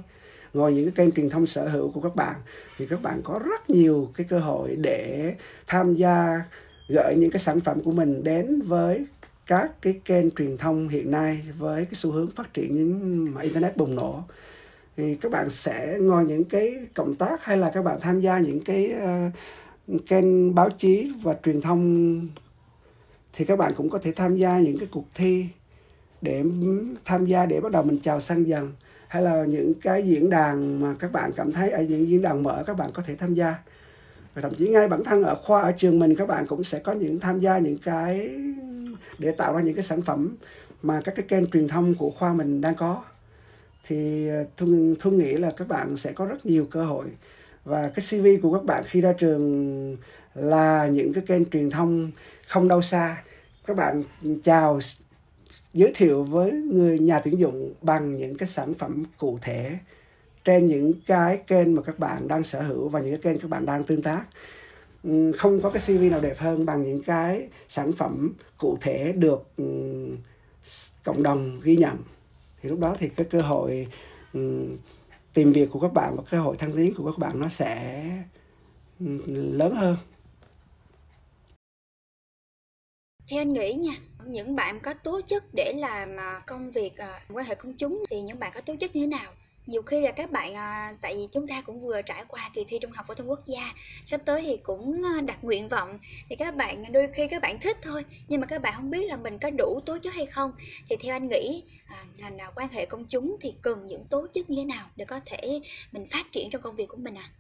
[0.55, 2.35] ngoài những cái kênh truyền thông sở hữu của các bạn
[2.79, 5.35] thì các bạn có rất nhiều cái cơ hội để
[5.67, 6.43] tham gia
[6.89, 9.07] gửi những cái sản phẩm của mình đến với
[9.47, 13.41] các cái kênh truyền thông hiện nay với cái xu hướng phát triển những mà
[13.41, 14.23] internet bùng nổ.
[14.97, 18.39] Thì các bạn sẽ ngoài những cái cộng tác hay là các bạn tham gia
[18.39, 18.95] những cái
[19.97, 22.21] uh, kênh báo chí và truyền thông
[23.33, 25.47] thì các bạn cũng có thể tham gia những cái cuộc thi
[26.23, 26.45] để
[27.05, 28.73] tham gia để bắt đầu mình chào sang dần
[29.15, 32.43] hay là những cái diễn đàn mà các bạn cảm thấy ở những diễn đàn
[32.43, 33.55] mở các bạn có thể tham gia.
[34.35, 36.79] Và thậm chí ngay bản thân ở khoa ở trường mình các bạn cũng sẽ
[36.79, 38.31] có những tham gia những cái
[39.19, 40.37] để tạo ra những cái sản phẩm
[40.83, 43.03] mà các cái kênh truyền thông của khoa mình đang có.
[43.85, 47.07] Thì ờ, thu, thu nghĩ là các bạn sẽ có rất nhiều cơ hội.
[47.65, 49.97] Và cái CV của các bạn khi ra trường
[50.35, 52.11] là những cái kênh truyền thông
[52.47, 53.23] không đâu xa.
[53.67, 54.03] Các bạn
[54.43, 54.81] chào
[55.75, 59.79] giới thiệu với người, nhà tuyển dụng bằng những cái sản phẩm cụ thể
[60.45, 63.51] trên những cái kênh mà các bạn đang sở hữu và những cái kênh các
[63.51, 64.25] bạn đang tương tác.
[65.37, 69.49] Không có cái CV nào đẹp hơn bằng những cái sản phẩm cụ thể được
[71.05, 71.97] cộng đồng ghi nhận.
[72.63, 73.87] Thì lúc đó thì cái cơ hội
[75.35, 78.05] tìm việc của các bạn và cơ hội thăng tiến của các bạn nó sẽ
[79.27, 79.97] lớn hơn.
[83.29, 83.93] Theo anh nghĩ nha,
[84.27, 88.05] những bạn có tố chất để làm à, công việc à, quan hệ công chúng
[88.11, 89.33] thì những bạn có tố chất như thế nào?
[89.67, 92.65] Nhiều khi là các bạn à, tại vì chúng ta cũng vừa trải qua kỳ
[92.69, 93.75] thi trung học phổ thông quốc gia,
[94.07, 97.77] sắp tới thì cũng đặt nguyện vọng thì các bạn đôi khi các bạn thích
[97.83, 100.53] thôi, nhưng mà các bạn không biết là mình có đủ tố chất hay không.
[100.89, 101.63] Thì theo anh nghĩ
[102.19, 105.21] ngành quan hệ công chúng thì cần những tố chất như thế nào để có
[105.27, 105.61] thể
[105.93, 107.31] mình phát triển trong công việc của mình à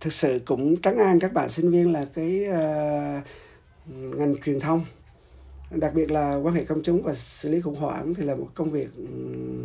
[0.00, 3.24] thực sự cũng trấn an các bạn sinh viên là cái uh,
[4.16, 4.84] ngành truyền thông.
[5.70, 8.48] Đặc biệt là quan hệ công chúng và xử lý khủng hoảng thì là một
[8.54, 9.04] công việc ừ,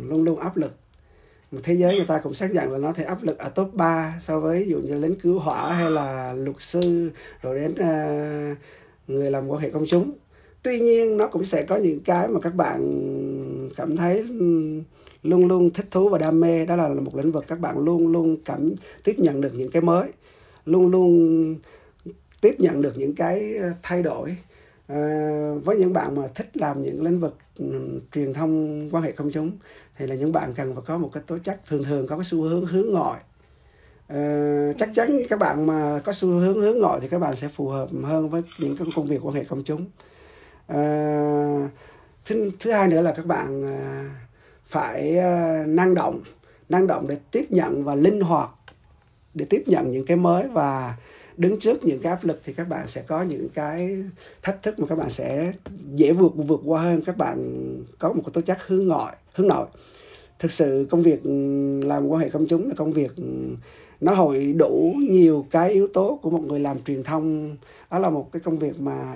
[0.08, 0.76] luôn luôn áp lực.
[1.50, 3.74] Một thế giới người ta cũng xác nhận là nó thể áp lực ở top
[3.74, 7.10] 3 so với ví dụ như lính cứu hỏa hay là luật sư
[7.42, 8.58] rồi đến uh,
[9.08, 10.12] người làm quan hệ công chúng.
[10.62, 12.80] Tuy nhiên nó cũng sẽ có những cái mà các bạn
[13.76, 14.80] cảm thấy ừ,
[15.22, 16.66] luôn luôn thích thú và đam mê.
[16.66, 19.82] Đó là một lĩnh vực các bạn luôn luôn cảm tiếp nhận được những cái
[19.82, 20.08] mới
[20.66, 21.56] luôn luôn
[22.40, 24.36] tiếp nhận được những cái ờ, thay đổi
[24.86, 24.96] à,
[25.64, 29.30] với những bạn mà thích làm những lĩnh vực um, truyền thông quan hệ công
[29.30, 29.50] chúng
[29.96, 32.24] thì là những bạn cần phải có một cái tố chất thường thường có cái
[32.24, 33.20] xu hướng hướng ngoại.
[34.08, 37.48] À, chắc chắn các bạn mà có xu hướng hướng ngoại thì các bạn sẽ
[37.48, 39.86] phù hợp hơn với những cái công việc quan hệ công chúng.
[40.66, 41.68] À,
[42.24, 43.62] thứ thứ hai nữa là các bạn
[44.64, 45.16] phải
[45.66, 46.20] năng động
[46.68, 48.50] năng động để tiếp nhận và linh hoạt
[49.34, 50.96] để tiếp nhận những cái mới và
[51.36, 54.04] đứng trước những cái áp lực thì các bạn sẽ có những cái
[54.42, 55.52] thách thức mà các bạn sẽ
[55.94, 57.02] dễ vượt vượt qua hơn.
[57.06, 57.38] Các bạn
[57.98, 59.66] có một cái tố chất hướng ngoại hướng nội.
[60.38, 61.26] Thực sự công việc
[61.88, 63.12] làm quan hệ công chúng là công việc
[64.00, 67.56] nó hội đủ nhiều cái yếu tố của một người làm truyền thông.
[67.90, 69.14] Đó là một cái công việc mà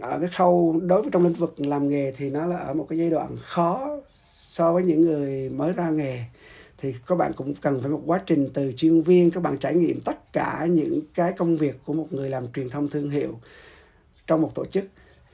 [0.00, 2.86] ở cái khâu đối với trong lĩnh vực làm nghề thì nó là ở một
[2.88, 4.00] cái giai đoạn khó
[4.38, 6.18] so với những người mới ra nghề
[6.78, 9.74] thì các bạn cũng cần phải một quá trình từ chuyên viên, các bạn trải
[9.74, 13.38] nghiệm tất cả những cái công việc của một người làm truyền thông thương hiệu
[14.26, 14.84] trong một tổ chức.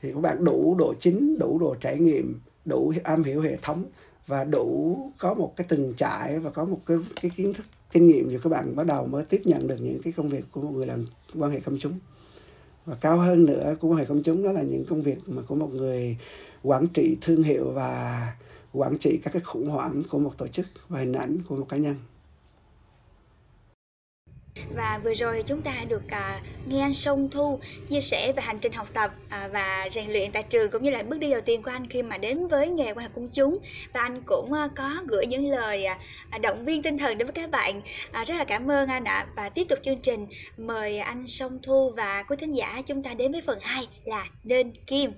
[0.01, 3.85] Thì các bạn đủ độ chính, đủ độ trải nghiệm, đủ am hiểu hệ thống
[4.27, 8.07] và đủ có một cái từng trải và có một cái cái kiến thức, kinh
[8.07, 10.61] nghiệm thì các bạn bắt đầu mới tiếp nhận được những cái công việc của
[10.61, 11.05] một người làm
[11.39, 11.99] quan hệ công chúng.
[12.85, 15.41] Và cao hơn nữa của quan hệ công chúng đó là những công việc mà
[15.47, 16.17] của một người
[16.63, 18.35] quản trị thương hiệu và
[18.75, 21.65] quản trị các cái khủng hoảng của một tổ chức và hình ảnh của một
[21.69, 21.95] cá nhân.
[24.75, 28.59] Và vừa rồi chúng ta được uh, nghe anh Sông Thu chia sẻ về hành
[28.59, 31.41] trình học tập uh, và rèn luyện tại trường cũng như là bước đi đầu
[31.41, 33.57] tiên của anh khi mà đến với nghề quan hệ công chúng.
[33.93, 35.85] Và anh cũng uh, có gửi những lời
[36.35, 37.81] uh, động viên tinh thần đến với các bạn.
[38.21, 39.27] Uh, rất là cảm ơn anh ạ.
[39.35, 43.13] Và tiếp tục chương trình mời anh Sông Thu và quý thính giả chúng ta
[43.13, 45.11] đến với phần 2 là nên kim.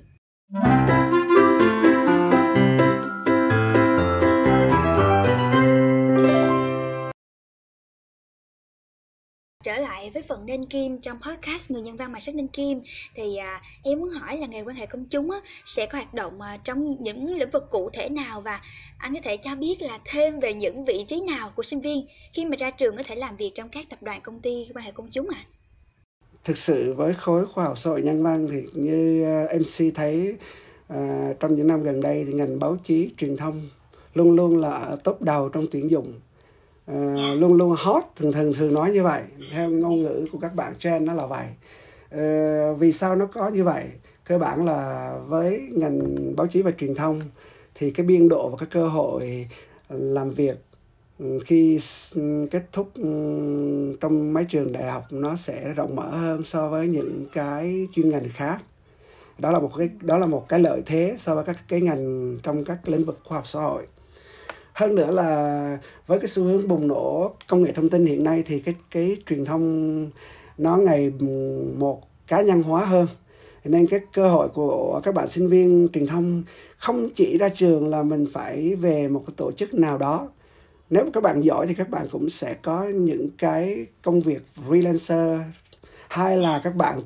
[9.67, 12.81] Trở lại với phần nên kim trong podcast người nhân văn mà sách nên kim
[13.15, 16.13] thì à, em muốn hỏi là nghề quan hệ công chúng á, sẽ có hoạt
[16.13, 18.61] động à, trong những lĩnh vực cụ thể nào và
[18.97, 22.07] anh có thể cho biết là thêm về những vị trí nào của sinh viên
[22.33, 24.85] khi mà ra trường có thể làm việc trong các tập đoàn công ty quan
[24.85, 25.45] hệ công chúng ạ?
[25.45, 25.47] À?
[26.43, 30.35] Thực sự với khối khoa học xã hội nhân văn thì như à, MC thấy
[30.87, 33.69] à, trong những năm gần đây thì ngành báo chí truyền thông
[34.13, 36.13] luôn luôn là ở top đầu trong tuyển dụng
[36.91, 39.21] uh, luôn luôn hot thường thường thường nói như vậy.
[39.53, 41.45] Theo ngôn ngữ của các bạn trên nó là vậy.
[42.15, 43.83] Uh, vì sao nó có như vậy?
[44.25, 45.99] Cơ bản là với ngành
[46.35, 47.21] báo chí và truyền thông
[47.75, 49.47] thì cái biên độ và cái cơ hội
[49.89, 50.57] làm việc
[51.19, 51.79] ừ, khi
[52.15, 53.03] ừ, kết thúc ừ,
[54.01, 58.09] trong mấy trường đại học nó sẽ rộng mở hơn so với những cái chuyên
[58.09, 58.57] ngành khác.
[59.37, 62.37] Đó là một cái đó là một cái lợi thế so với các cái ngành
[62.43, 63.87] trong các lĩnh vực khoa học xã hội
[64.77, 68.43] hơn nữa là với cái xu hướng bùng nổ công nghệ thông tin hiện nay
[68.45, 70.09] thì cái cái truyền thông
[70.57, 71.11] nó ngày
[71.77, 73.07] một cá nhân hóa hơn.
[73.63, 76.43] Nên cái cơ hội của các bạn sinh viên truyền thông
[76.77, 80.29] không chỉ ra trường là mình phải về một cái tổ chức nào đó.
[80.89, 85.39] Nếu các bạn giỏi thì các bạn cũng sẽ có những cái công việc freelancer,
[86.07, 87.01] hay là các bạn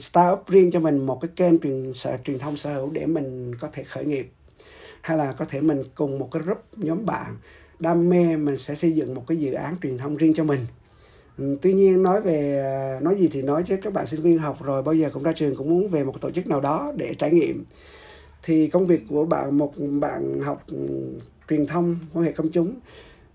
[0.00, 3.06] start up riêng cho mình một cái kênh truyền sở, truyền thông sở hữu để
[3.06, 4.32] mình có thể khởi nghiệp
[5.06, 7.32] hay là có thể mình cùng một cái group nhóm bạn,
[7.78, 10.60] đam mê mình sẽ xây dựng một cái dự án truyền thông riêng cho mình.
[11.38, 14.38] Ừ, tuy nhiên nói về à, nói gì thì nói chứ, các bạn sinh viên
[14.38, 16.92] học rồi bao giờ cũng ra trường cũng muốn về một tổ chức nào đó
[16.96, 17.64] để trải nghiệm.
[18.42, 20.76] Thì công việc của bạn, một bạn học ừ,
[21.48, 22.74] truyền thông, quan hệ công chúng,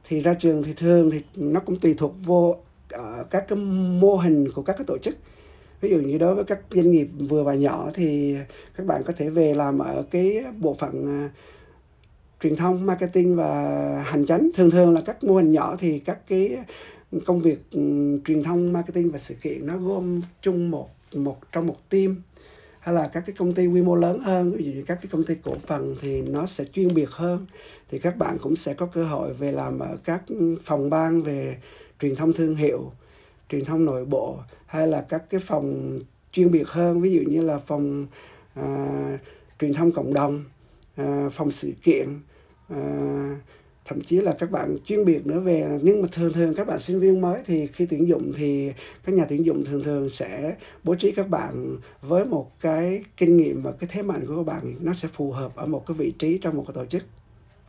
[0.03, 2.55] thì ra trường thì thường thì nó cũng tùy thuộc vô
[2.89, 3.57] ở các cái
[4.01, 5.15] mô hình của các cái tổ chức.
[5.81, 8.35] Ví dụ như đối với các doanh nghiệp vừa và nhỏ thì
[8.77, 11.29] các bạn có thể về làm ở cái bộ phận à,
[12.41, 14.49] truyền thông marketing và hành chánh.
[14.53, 16.57] Thường thường là các mô hình nhỏ thì các cái
[17.25, 17.81] công việc ừ,
[18.25, 22.21] truyền thông marketing và sự kiện nó gồm chung một một trong một team.
[22.79, 25.07] Hay là các cái công ty quy mô lớn hơn ví dụ như các cái
[25.11, 27.45] công ty cổ phần thì nó sẽ chuyên biệt hơn.
[27.89, 30.23] Thì các bạn cũng sẽ có cơ hội về làm ở các
[30.63, 31.57] phòng ban về
[31.99, 32.91] truyền thông thương hiệu
[33.49, 35.99] truyền thông nội bộ hay là các cái phòng
[36.31, 37.01] chuyên biệt hơn.
[37.01, 38.07] Ví dụ như là phòng
[38.53, 38.87] à,
[39.59, 40.43] truyền thông cộng đồng
[40.95, 42.07] à, phòng sự kiện
[42.71, 42.81] à,
[43.85, 46.79] thậm chí là các bạn chuyên biệt nữa về nhưng mà thường thường các bạn
[46.79, 48.71] sinh viên mới thì khi tuyển dụng thì
[49.05, 53.37] các nhà tuyển dụng thường thường sẽ bố trí các bạn với một cái kinh
[53.37, 54.75] nghiệm và cái thế mạnh của các bạn.
[54.79, 57.03] Nó sẽ phù hợp ở một cái vị trí trong một cái tổ chức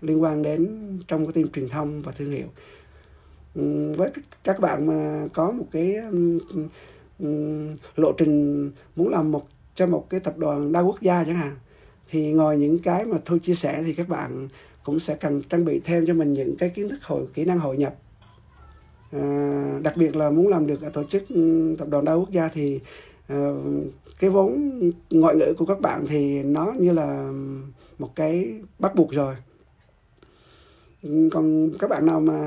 [0.00, 2.46] liên quan đến trong cái team truyền thông và thương hiệu.
[3.54, 4.10] Ừ, với
[4.44, 5.96] các bạn mà có một cái
[7.96, 11.56] lộ trình muốn làm một cho một cái tập đoàn đa quốc gia chẳng hạn
[12.10, 14.48] thì ngồi những cái mà tôi chia sẻ thì các bạn
[14.84, 17.58] cũng sẽ cần trang bị thêm cho mình những cái kiến thức hội kỹ năng
[17.58, 17.94] hội nhập.
[19.12, 22.30] À, đặc biệt là muốn làm được ở tổ chức ừ, tập đoàn đa quốc
[22.30, 22.80] gia thì
[23.28, 23.50] à,
[24.18, 24.70] cái vốn
[25.10, 27.32] ngoại ngữ của các bạn thì nó như là
[27.98, 29.34] một cái bắt buộc rồi.
[31.02, 32.40] Ừ, còn các bạn nào mà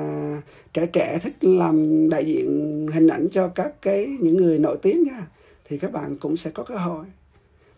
[0.73, 5.03] trẻ trẻ thích làm đại diện hình ảnh cho các cái những người nổi tiếng
[5.03, 5.27] nha
[5.65, 7.05] thì các bạn cũng sẽ có cơ hội.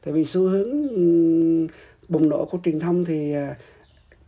[0.06, 1.68] Tại vì xu hướng ừ,
[2.10, 3.56] bùng nổ của truyền thông thì à,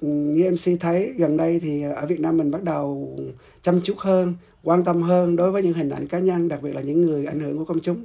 [0.02, 3.18] như MC thấy gần đây thì ở Việt Nam mình bắt đầu
[3.62, 6.76] chăm chút hơn quan tâm hơn đối với những hình ảnh cá nhân đặc biệt
[6.76, 8.04] là những người ảnh hưởng của công chúng.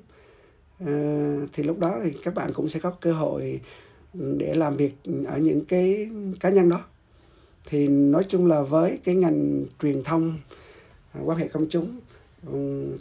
[0.87, 3.61] À, thì lúc đó thì các bạn cũng sẽ có cơ hội
[4.13, 4.95] để làm việc
[5.27, 6.09] ở những cái
[6.41, 6.85] cá nhân đó.
[7.67, 10.39] Thì nói chung là với cái ngành truyền thông
[11.13, 12.01] ờ, quan hệ công chúng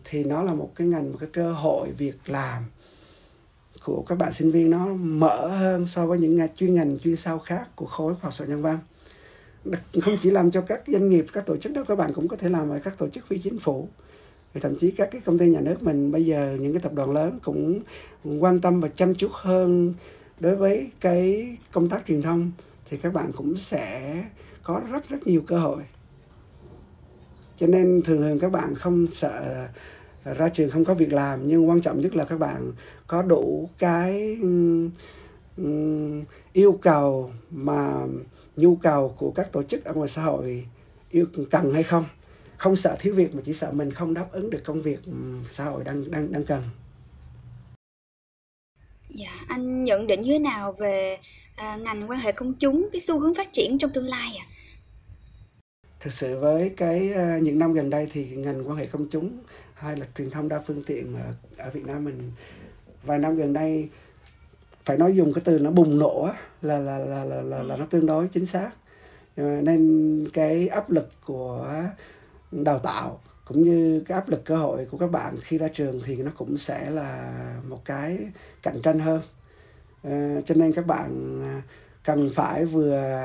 [0.04, 2.64] thì nó là một cái ngành một cái cơ hội việc làm
[3.86, 7.16] của các bạn sinh viên nó mở hơn so với những ngành chuyên ngành chuyên
[7.16, 8.78] sâu khác của khối khoa học xã nhân văn.
[10.02, 12.38] Không chỉ làm cho các doanh nghiệp, các tổ chức đó, các bạn cũng có
[12.38, 13.88] thể làm ở các tổ chức phi chính phủ.
[14.54, 16.94] Thì thậm chí các cái công ty nhà nước mình bây giờ, những cái tập
[16.94, 17.82] đoàn lớn cũng
[18.40, 19.94] quan tâm và chăm chút hơn
[20.40, 22.52] đối với cái công tác truyền thông,
[22.90, 24.24] thì các bạn cũng sẽ
[24.64, 25.82] có rất rất nhiều cơ hội.
[27.58, 29.68] Cho nên thường thường các bạn không sợ
[30.24, 32.72] ra trường không có việc làm, nhưng quan trọng nhất là các bạn
[33.14, 36.24] có đủ cái um,
[36.54, 37.94] yêu cầu mà
[38.56, 40.66] nhu cầu của các tổ chức ở ngoài xã hội
[41.12, 42.06] yêu cần hay không
[42.58, 45.00] không sợ thiếu việc mà chỉ sợ mình không đáp ứng được công việc
[45.48, 46.64] xã hội đang đang đang cần
[49.10, 51.18] Dạ, anh nhận định như thế nào về
[51.56, 54.46] à, ngành quan hệ công chúng cái xu hướng phát triển trong tương lai ạ?
[54.50, 54.52] À?
[56.00, 59.38] Thực sự với cái uh, những năm gần đây thì ngành quan hệ công chúng
[59.74, 62.32] hay là truyền thông đa phương tiện ở, ở Việt Nam mình
[63.04, 63.90] vài năm gần đây
[64.86, 66.30] phải nói dùng cái từ nó bùng nổ
[66.62, 68.72] là là là là là, là nó tương đối chính xác.
[69.38, 71.84] Ờ, nên cái áp lực của
[72.52, 76.02] đào tạo cũng như cái áp lực cơ hội của các bạn khi ra trường
[76.06, 77.34] thì nó cũng sẽ là
[77.68, 78.20] một cái
[78.62, 79.22] cạnh tranh hơn.
[80.04, 81.62] À, cho nên các bạn à,
[82.04, 83.22] cần phải vừa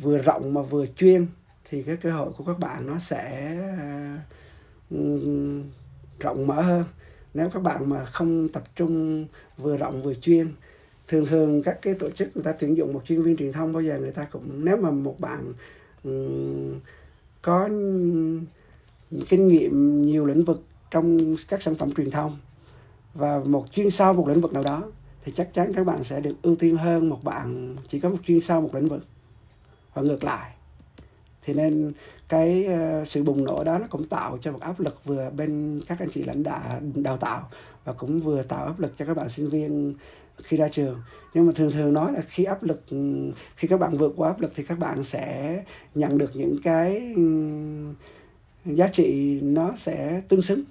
[0.00, 1.26] vừa rộng mà vừa chuyên
[1.64, 3.56] thì cái cơ hội của các bạn nó sẽ
[4.94, 5.00] uh,
[6.20, 6.84] rộng mở hơn
[7.34, 10.48] nếu các bạn mà không tập trung vừa rộng vừa chuyên
[11.08, 13.72] thường thường các cái tổ chức người ta tuyển dụng một chuyên viên truyền thông
[13.72, 15.52] bao giờ người ta cũng nếu mà một bạn
[16.04, 16.80] um,
[17.42, 17.68] có
[19.28, 22.38] kinh nghiệm nhiều lĩnh vực trong các sản phẩm truyền thông
[23.14, 24.90] và một chuyên sâu một lĩnh vực nào đó
[25.24, 28.18] thì chắc chắn các bạn sẽ được ưu tiên hơn một bạn chỉ có một
[28.26, 29.04] chuyên sâu một lĩnh vực.
[29.94, 30.54] Và ngược lại
[31.42, 31.92] thì nên
[32.28, 35.80] cái ờ, sự bùng nổ đó nó cũng tạo cho một áp lực vừa bên
[35.86, 37.48] các anh chị lãnh đạo, đào tạo
[37.84, 39.94] và cũng vừa tạo áp lực cho các bạn sinh viên
[40.42, 41.02] khi ra trường.
[41.34, 44.28] Nhưng mà thường thường nói là khi áp lực ừ, khi các bạn vượt qua
[44.28, 47.22] áp lực thì các bạn sẽ nhận được những cái ừ,
[48.64, 50.62] giá trị nó sẽ tương xứng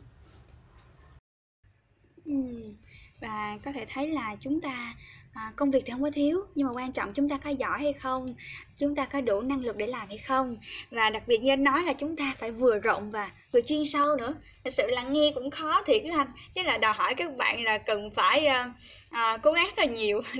[3.21, 4.95] và có thể thấy là chúng ta
[5.33, 7.79] à, công việc thì không có thiếu nhưng mà quan trọng chúng ta có giỏi
[7.79, 8.35] hay không
[8.79, 10.57] chúng ta có đủ năng lực để làm hay không.
[10.91, 13.85] Và đặc biệt như anh nói là chúng ta phải vừa rộng và vừa chuyên
[13.85, 14.33] sâu nữa.
[14.63, 17.63] Thật sự là nghe cũng khó thiệt các anh chứ là đòi hỏi các bạn
[17.63, 18.73] là cần phải à,
[19.09, 20.21] à, cố gắng rất là nhiều.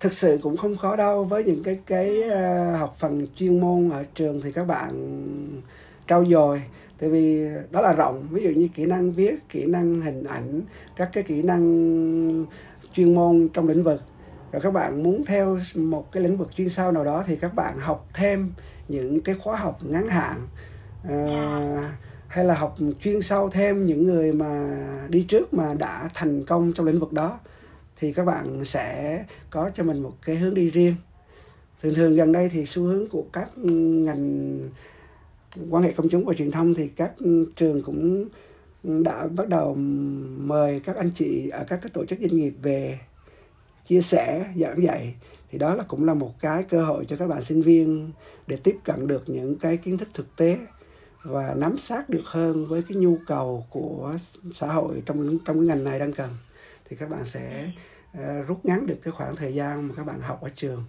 [0.00, 3.90] Thực sự cũng không khó đâu với những cái cái uh, học phần chuyên môn
[3.90, 4.92] ở trường thì các bạn
[6.06, 6.62] trau dồi
[6.98, 10.60] tại vì đó là rộng ví dụ như kỹ năng viết kỹ năng hình ảnh
[10.96, 12.46] các cái kỹ năng
[12.92, 14.02] chuyên môn trong lĩnh vực.
[14.52, 17.54] Rồi các bạn muốn theo một cái lĩnh vực chuyên sâu nào đó thì các
[17.54, 18.52] bạn học thêm
[18.88, 20.46] những cái khóa học ngắn hạn
[21.14, 21.84] uh,
[22.26, 26.72] hay là học chuyên sâu thêm những người mà đi trước mà đã thành công
[26.72, 27.38] trong lĩnh vực đó
[27.96, 30.94] thì các bạn sẽ có cho mình một cái hướng đi riêng.
[31.82, 34.58] Thường thường gần đây thì xu hướng của các ngành
[35.70, 38.28] quan hệ công chúng và truyền thông thì các ừ, trường cũng
[38.82, 39.74] ừ, đã bắt đầu
[40.38, 42.98] mời các anh chị ở các cái tổ chức doanh nghiệp về
[43.84, 45.14] chia sẻ giảng dạy.
[45.50, 48.10] Thì đó là cũng là một cái cơ hội cho các bạn sinh viên
[48.46, 50.58] để tiếp cận được những cái kiến thức thực tế
[51.22, 54.16] và nắm sát được hơn với cái nhu cầu của
[54.52, 56.30] xã hội trong trong cái ngành này đang cần.
[56.84, 57.70] Thì các bạn sẽ
[58.18, 60.84] uh, rút ngắn được cái khoảng thời gian mà các bạn học ở trường.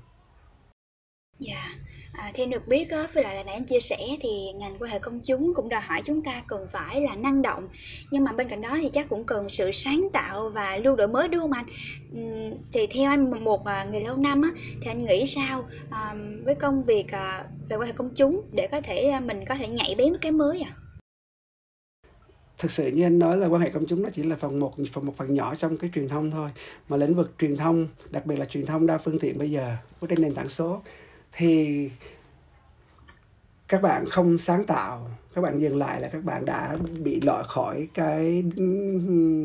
[1.40, 4.30] Dạ, yeah à, theo được biết á, với lại là nãy anh chia sẻ thì
[4.56, 7.68] ngành quan hệ công chúng cũng đòi hỏi chúng ta cần phải là năng động
[8.12, 11.08] nhưng mà bên cạnh đó thì chắc cũng cần sự sáng tạo và luôn đổi
[11.08, 11.66] mới đúng không anh?
[12.74, 14.50] Thì theo anh một à, người lâu năm á,
[14.82, 18.68] thì anh nghĩ sao à, với công việc à, về quan hệ công chúng để
[18.68, 20.76] có thể à, mình có thể nhảy bén với cái mới à?
[22.60, 24.74] thực sự như anh nói là quan hệ công chúng nó chỉ là phần một
[24.92, 26.50] phần một phần nhỏ trong cái truyền thông thôi
[26.90, 29.76] mà lĩnh vực truyền thông đặc biệt là truyền thông đa phương tiện bây giờ
[30.10, 30.82] trên nền tảng số
[31.32, 31.90] thì
[33.68, 37.44] các bạn không sáng tạo, các bạn dừng lại là các bạn đã bị loại
[37.48, 38.44] khỏi cái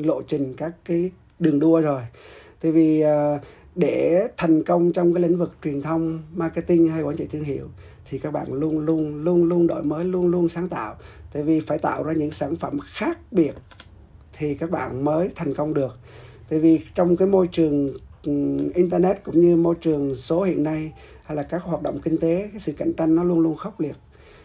[0.04, 2.02] lộ trình các cái đường đua rồi.
[2.60, 3.38] Tại vì ờ,
[3.74, 7.68] để thành công trong cái lĩnh vực truyền thông, marketing hay quản trị thương hiệu
[8.10, 10.94] thì các bạn luôn luôn luôn luôn đổi mới, luôn luôn sáng tạo.
[11.32, 13.54] Tại vì phải tạo ra những sản phẩm khác biệt
[14.32, 15.98] thì các bạn mới thành công được.
[16.48, 17.94] Tại vì trong cái môi trường
[18.74, 20.92] internet cũng như môi trường số hiện nay
[21.24, 23.80] hay là các hoạt động kinh tế cái sự cạnh tranh nó luôn luôn khốc
[23.80, 23.96] liệt.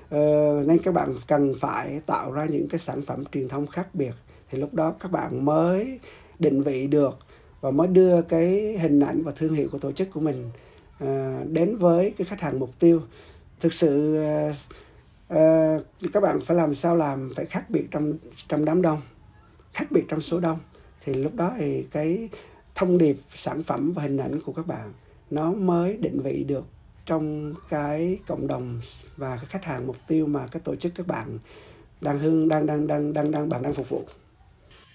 [0.10, 0.20] Ờ,
[0.68, 4.13] nên các bạn cần phải tạo ra những cái sản phẩm truyền thông khác biệt.
[4.50, 6.00] Thì lúc đó các bạn mới
[6.39, 7.18] định vị được
[7.62, 10.52] và mới đưa cái hình ảnh và thương hiệu của tổ chức của mình
[11.00, 13.02] à, đến với cái khách hàng mục tiêu.
[13.60, 14.18] Thực sự
[15.28, 15.78] à,
[16.13, 18.13] các bạn phải làm sao làm phải khác biệt trong
[18.48, 19.02] trong đám đông
[19.74, 20.60] khác biệt trong số đông.
[21.02, 22.30] Thì lúc đó thì cái
[22.76, 24.94] thông điệp sản phẩm và hình ảnh của các bạn
[25.32, 26.65] nó mới định vị được
[27.06, 28.80] trong cái cộng đồng
[29.18, 31.38] và cái khách hàng mục tiêu mà cái tổ chức các bạn
[32.02, 34.04] đang hương đang đang đang đang đang bạn đang phục vụ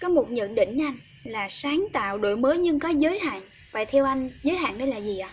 [0.00, 3.42] có một nhận định anh là sáng tạo đổi mới nhưng có giới hạn
[3.72, 5.30] vậy theo anh giới hạn đây là gì ạ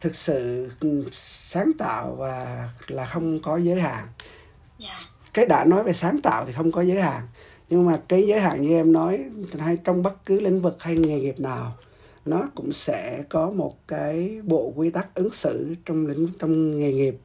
[0.00, 4.12] thực sự ừ, sáng tạo và là không có giới hạn yeah.
[4.78, 4.96] Dạ.
[5.34, 7.22] cái đã nói về sáng tạo thì không có giới hạn
[7.68, 9.24] nhưng mà cái giới hạn như em nói
[9.58, 11.76] hay trong bất cứ lĩnh vực hay nghề nghiệp nào
[12.24, 16.92] nó cũng sẽ có một cái bộ quy tắc ứng xử trong lĩnh trong nghề
[16.92, 17.16] nghiệp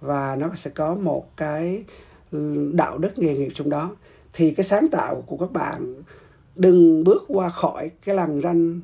[0.00, 1.84] và nó sẽ có một cái
[2.32, 3.96] ừ, đạo đức nghề nghiệp trong đó.
[4.32, 6.02] Thì cái sáng tạo của các bạn
[6.56, 8.80] đừng bước qua khỏi cái lằn ranh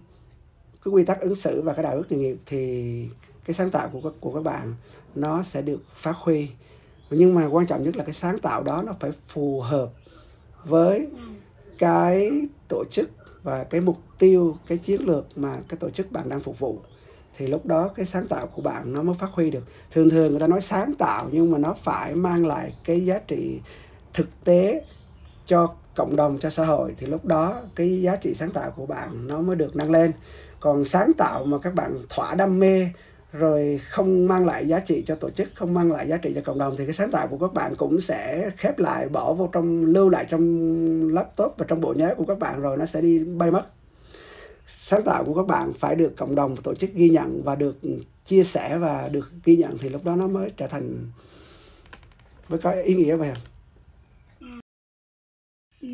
[0.84, 3.04] cái quy tắc ứng xử và cái đạo đức nghề nghiệp thì
[3.44, 4.74] cái sáng tạo của của các bạn
[5.14, 6.48] nó sẽ được phát huy.
[7.10, 9.90] Nhưng mà quan trọng nhất là cái sáng tạo đó nó phải phù hợp
[10.64, 11.08] với
[11.78, 12.30] cái
[12.68, 13.10] tổ chức
[13.46, 16.78] và cái mục tiêu, cái chiến lược mà cái tổ chức bạn đang phục vụ,
[17.36, 19.62] thì lúc đó cái sáng tạo của bạn nó mới phát huy được.
[19.90, 23.18] Thường thường người ta nói sáng tạo nhưng mà nó phải mang lại cái giá
[23.18, 23.60] trị
[24.14, 24.84] thực tế
[25.46, 26.94] cho cộng đồng, cho xã hội.
[26.98, 30.12] Thì lúc đó cái giá trị sáng tạo của bạn nó mới được nâng lên.
[30.60, 32.88] Còn sáng tạo mà các bạn thỏa đam mê
[33.32, 36.40] rồi không mang lại giá trị cho tổ chức, không mang lại giá trị cho
[36.44, 39.48] cộng đồng, thì cái sáng tạo của các bạn cũng sẽ khép lại, bỏ vô
[39.52, 43.00] trong, lưu lại trong laptop và trong bộ nhớ của các bạn, rồi nó sẽ
[43.00, 43.66] đi bay mất
[44.66, 47.76] sáng tạo của các bạn phải được cộng đồng tổ chức ghi nhận và được
[48.24, 51.10] chia sẻ và được ghi nhận, thì lúc đó nó mới trở thành,
[52.48, 53.30] mới có ý nghĩa vậy
[55.80, 55.88] ừ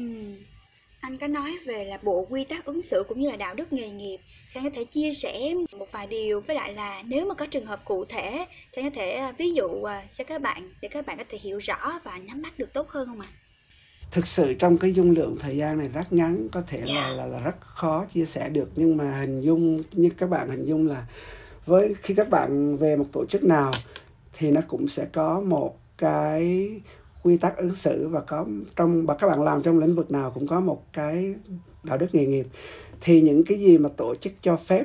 [1.02, 3.72] anh có nói về là bộ quy tắc ứng xử cũng như là đạo đức
[3.72, 4.18] nghề nghiệp.
[4.52, 7.46] Thì anh có thể chia sẻ một vài điều với lại là nếu mà có
[7.46, 10.70] trường hợp cụ thể thì anh có thể à, ví dụ à, cho các bạn
[10.80, 13.28] để các bạn có thể hiểu rõ và nắm bắt được tốt hơn không ạ?
[13.30, 13.38] À?
[14.10, 17.26] thực sự trong cái dung lượng thời gian này rất ngắn có thể là là
[17.26, 18.70] là rất khó chia sẻ được.
[18.76, 21.06] Nhưng mà hình dung như các bạn hình dung là
[21.66, 23.72] với khi các bạn về một tổ chức nào
[24.32, 26.70] thì nó cũng sẽ có một cái
[27.22, 28.46] quy tắc ứng xử và có
[28.76, 31.34] trong và các bạn làm trong lĩnh vực nào cũng có một cái
[31.82, 32.46] đạo đức nghề nghiệp.
[33.00, 34.84] Thì những cái gì mà tổ chức cho phép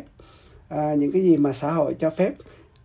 [0.67, 2.33] à, những cái gì mà xã hội cho phép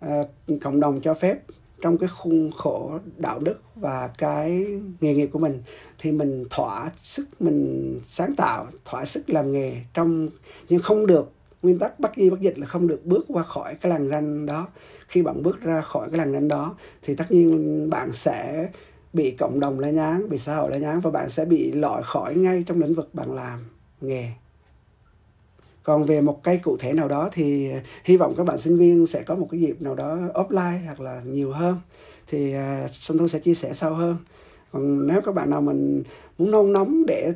[0.00, 0.22] à,
[0.60, 1.38] cộng đồng cho phép
[1.80, 4.66] trong cái khuôn khổ đạo đức và cái
[5.00, 5.62] nghề nghiệp của mình
[5.98, 10.28] thì mình thỏa sức mình sáng tạo thỏa sức làm nghề trong
[10.68, 11.32] nhưng không được
[11.62, 14.46] nguyên tắc bắt di bắt dịch là không được bước qua khỏi cái làn ranh
[14.46, 14.68] đó.
[15.08, 18.68] Khi bạn bước ra khỏi cái làn ranh đó thì tất nhiên bạn sẽ
[19.12, 22.02] bị cộng đồng lên nhán bị xã hội lên nhán và bạn sẽ bị loại
[22.02, 23.58] khỏi ngay trong lĩnh vực bạn làm
[24.00, 24.28] nghề
[25.82, 27.70] còn về một cái cụ thể nào đó thì
[28.04, 31.00] hy vọng các bạn sinh viên sẽ có một cái dịp nào đó offline hoặc
[31.00, 31.76] là nhiều hơn
[32.26, 34.16] thì uh, Xuân Thu sẽ chia sẻ sâu hơn
[34.72, 36.02] còn nếu các bạn nào mình
[36.38, 37.32] muốn nôn nóng để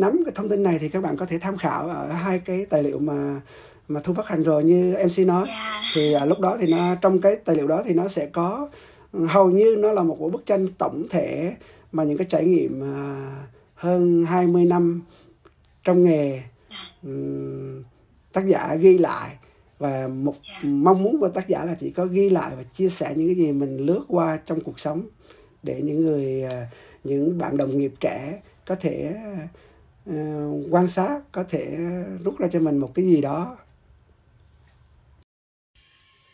[0.00, 2.66] nắm cái thông tin này thì các bạn có thể tham khảo ở hai cái
[2.70, 3.40] tài liệu mà
[3.88, 5.44] mà thu phát hành rồi như MC nói.
[5.48, 5.80] Dạ.
[5.94, 8.68] thì uh, lúc đó thì nó trong cái tài liệu đó thì nó sẽ có
[9.28, 11.54] hầu như nó là một bức tranh tổng thể
[11.92, 15.02] mà những cái trải nghiệm uh, hơn 20 năm
[15.82, 16.42] trong nghề
[18.32, 19.36] tác giả ghi lại.
[19.78, 23.14] Và một mong muốn của tác giả là chỉ có ghi lại và chia sẻ
[23.16, 25.06] những cái gì mình lướt qua trong cuộc sống
[25.62, 26.68] để những người à,
[27.04, 29.14] những bạn đồng nghiệp trẻ có thể
[30.10, 30.14] uh,
[30.70, 31.76] quan sát có thể
[32.24, 33.56] rút ra cho mình một cái gì đó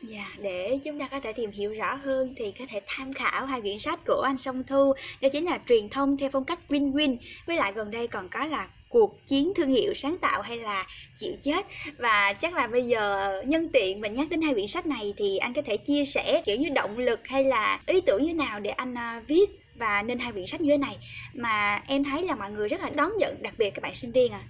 [0.03, 3.47] Dạ, để chúng ta có thể tìm hiểu rõ hơn thì có thể tham khảo
[3.47, 6.59] hai quyển sách của anh Song Thu đó chính là truyền thông theo phong cách
[6.69, 10.57] win-win với lại gần đây còn có là cuộc chiến thương hiệu sáng tạo hay
[10.57, 10.87] là
[11.17, 11.67] chịu chết.
[11.99, 15.37] Và chắc là bây giờ nhân tiện mình nhắc đến hai quyển sách này thì
[15.37, 18.61] anh có thể chia sẻ kiểu như động lực hay là ý tưởng như nào
[18.61, 20.97] để anh uh, viết và nên hai quyển sách như thế này.
[21.35, 24.13] Mà em thấy là mọi người rất là đón nhận đặc biệt các bạn sinh
[24.13, 24.41] viên à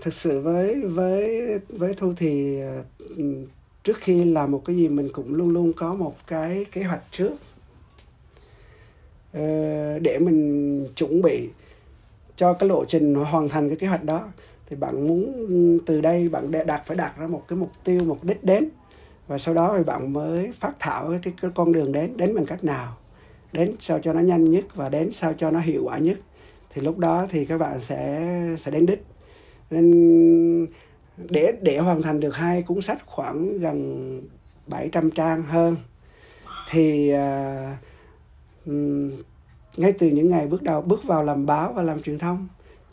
[0.00, 3.26] thực sự với với với thu thì uh,
[3.86, 7.02] trước khi làm một cái gì mình cũng luôn luôn có một cái kế hoạch
[7.10, 7.32] trước.
[9.32, 9.40] Ờ,
[9.98, 11.48] để mình chuẩn bị
[12.36, 14.28] cho cái lộ trình hoàn thành cái kế hoạch đó
[14.68, 18.24] thì bạn muốn từ đây bạn đạt phải đạt ra một cái mục tiêu một
[18.24, 18.68] đích đến.
[19.26, 22.46] Và sau đó thì bạn mới phát thảo cái, cái con đường đến đến bằng
[22.46, 22.96] cách nào?
[23.52, 26.18] Đến sao cho nó nhanh nhất và đến sao cho nó hiệu quả nhất?
[26.70, 29.04] Thì lúc đó thì các bạn sẽ sẽ đến đích.
[29.70, 30.66] Nên
[31.16, 34.22] để để hoàn thành được hai cuốn sách khoảng gần
[34.66, 35.76] 700 trang hơn
[36.70, 38.78] thì uh,
[39.76, 42.48] ngay từ những ngày bước đầu bước vào làm báo và làm truyền thông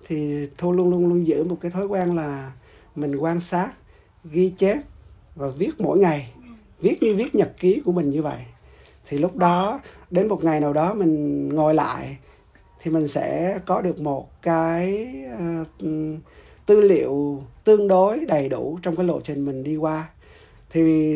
[0.08, 2.52] thì thu luôn luôn luôn giữ một cái thói quen là
[2.96, 3.72] mình quan sát
[4.24, 4.78] ghi chép
[5.36, 6.34] và viết mỗi ngày
[6.84, 8.40] viết như viết nhật ký của mình như vậy.
[9.06, 9.80] Thì lúc đó
[10.12, 12.18] đến một ngày nào đó mình ngồi lại
[12.82, 15.08] thì mình sẽ có được một cái
[15.62, 15.68] uh,
[16.66, 20.10] tư liệu tương đối đầy đủ trong cái lộ trình mình đi qua.
[20.70, 21.14] Thì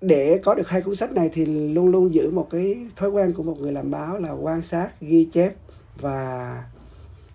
[0.00, 3.32] để có được hai cuốn sách này thì luôn luôn giữ một cái thói quen
[3.32, 5.54] của một người làm báo là quan sát ghi chép
[6.00, 6.64] và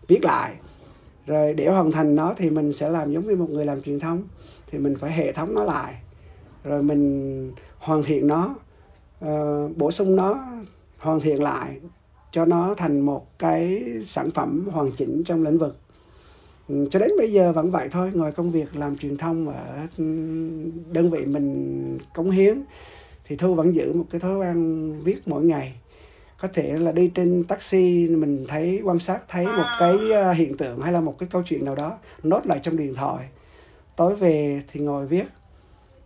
[0.08, 0.54] viết lại.
[1.26, 4.00] Rồi để hoàn thành nó thì mình sẽ làm giống như một người làm truyền
[4.00, 4.24] thông
[4.68, 5.96] thì mình phải hệ thống nó lại
[6.64, 8.56] rồi mình hoàn thiện nó
[9.26, 10.46] uh, bổ sung nó
[10.98, 11.80] hoàn thiện lại
[12.32, 15.78] cho nó thành một cái sản phẩm hoàn chỉnh trong lĩnh vực
[16.68, 18.12] cho đến bây giờ vẫn vậy thôi.
[18.14, 20.04] Ngoài công việc làm truyền thông ở ừ,
[20.94, 22.62] đơn vị mình cống hiến
[23.26, 25.74] thì thu vẫn giữ một cái thói quen viết mỗi ngày.
[26.42, 30.58] Có thể là đi trên taxi mình thấy quan sát thấy một cái ờ, hiện
[30.58, 33.28] tượng hay là một cái câu chuyện nào đó nốt lại trong điện thoại.
[33.96, 35.26] Tối về thì ngồi viết.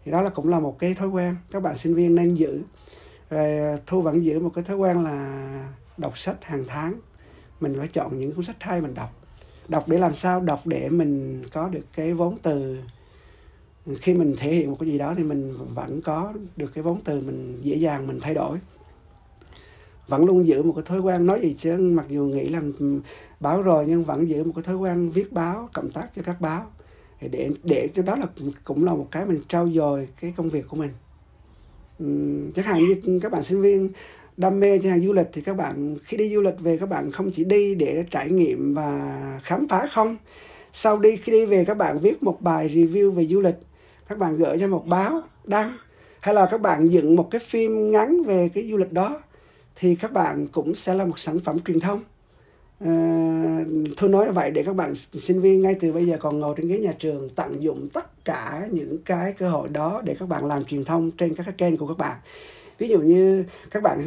[0.05, 1.35] Thì đó là cũng là một cái thói quen.
[1.51, 2.61] Các bạn sinh viên nên giữ.
[3.29, 5.39] Rồi thu vẫn giữ một cái thói quen là
[5.97, 6.93] đọc sách hàng tháng.
[7.59, 9.24] Mình phải chọn những cuốn sách hay mình đọc
[9.67, 10.41] đọc để làm sao?
[10.41, 12.77] Đọc để mình có được cái vốn từ.
[14.01, 17.01] Khi mình thể hiện một cái gì đó thì mình vẫn có được cái vốn
[17.03, 18.57] từ, mình dễ dàng mình thay đổi.
[20.07, 22.73] Vẫn luôn giữ một cái thói quen nói gì chứ, mặc dù nghĩ làm
[23.39, 26.41] báo rồi nhưng vẫn giữ một cái thói quen viết báo, cộng tác cho các
[26.41, 26.63] báo.
[27.31, 28.25] Để để cho đó là
[28.63, 30.91] cũng là một cái mình trau dồi cái công việc của mình.
[32.55, 33.89] Chẳng hạn như các bạn sinh viên
[34.37, 36.89] đam mê cho hàng du lịch thì các bạn khi đi du lịch về các
[36.89, 40.17] bạn không chỉ đi để trải nghiệm và khám phá không.
[40.73, 43.55] Sau đi khi đi về các bạn viết một bài review về du lịch
[44.07, 45.71] các bạn gửi cho một báo đăng
[46.21, 49.21] hay là các bạn dựng một cái phim ngắn về cái du lịch đó
[49.75, 52.03] thì các bạn cũng sẽ là một sản phẩm truyền thông.
[52.79, 53.65] Ờ, à,
[53.97, 56.67] thôi nói vậy để các bạn sinh viên ngay từ bây giờ còn ngồi trên
[56.67, 60.45] ghế nhà trường tận dụng tất cả những cái cơ hội đó để các bạn
[60.45, 62.17] làm truyền thông trên các cái kênh của các bạn
[62.77, 64.01] ví dụ như các bạn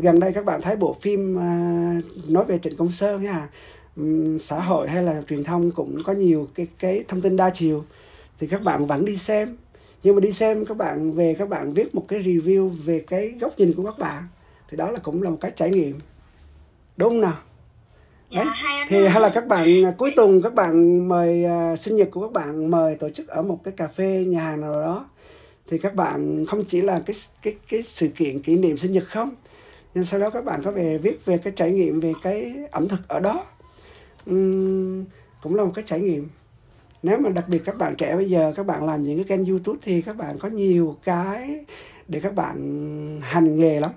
[0.00, 3.48] gần đây các bạn thấy bộ phim uh, nói về trịnh công sơn nha.
[4.38, 7.84] Xã hội hay là truyền thông cũng có nhiều cái cái thông tin đa chiều.
[8.38, 9.56] Thì các bạn vẫn đi xem.
[10.02, 13.34] Nhưng mà đi xem các bạn về các bạn viết một cái review về cái
[13.40, 14.22] góc nhìn của các bạn
[14.68, 15.98] thì đó là cũng là một cái trải nghiệm.
[16.96, 17.38] Đúng không nào?
[18.30, 21.96] Dạ, hay thì hay là các bạn à, cuối tuần các bạn mời uh, sinh
[21.96, 24.72] nhật của các bạn mời tổ chức ở một cái cà phê nhà hàng nào
[24.72, 25.06] đó
[25.68, 29.04] thì các bạn không chỉ là cái cái cái sự kiện kỷ niệm sinh nhật
[29.06, 29.34] không
[29.94, 32.88] nhưng sau đó các bạn có về viết về cái trải nghiệm về cái ẩm
[32.88, 33.44] thực ở đó.
[34.30, 35.04] Uhm,
[35.42, 36.28] cũng là một cái trải nghiệm.
[37.02, 39.46] Nếu mà đặc biệt các bạn trẻ bây giờ các bạn làm những cái kênh
[39.46, 41.64] youtube thì các bạn có nhiều cái
[42.08, 42.56] để các bạn
[43.22, 43.90] hành nghề lắm.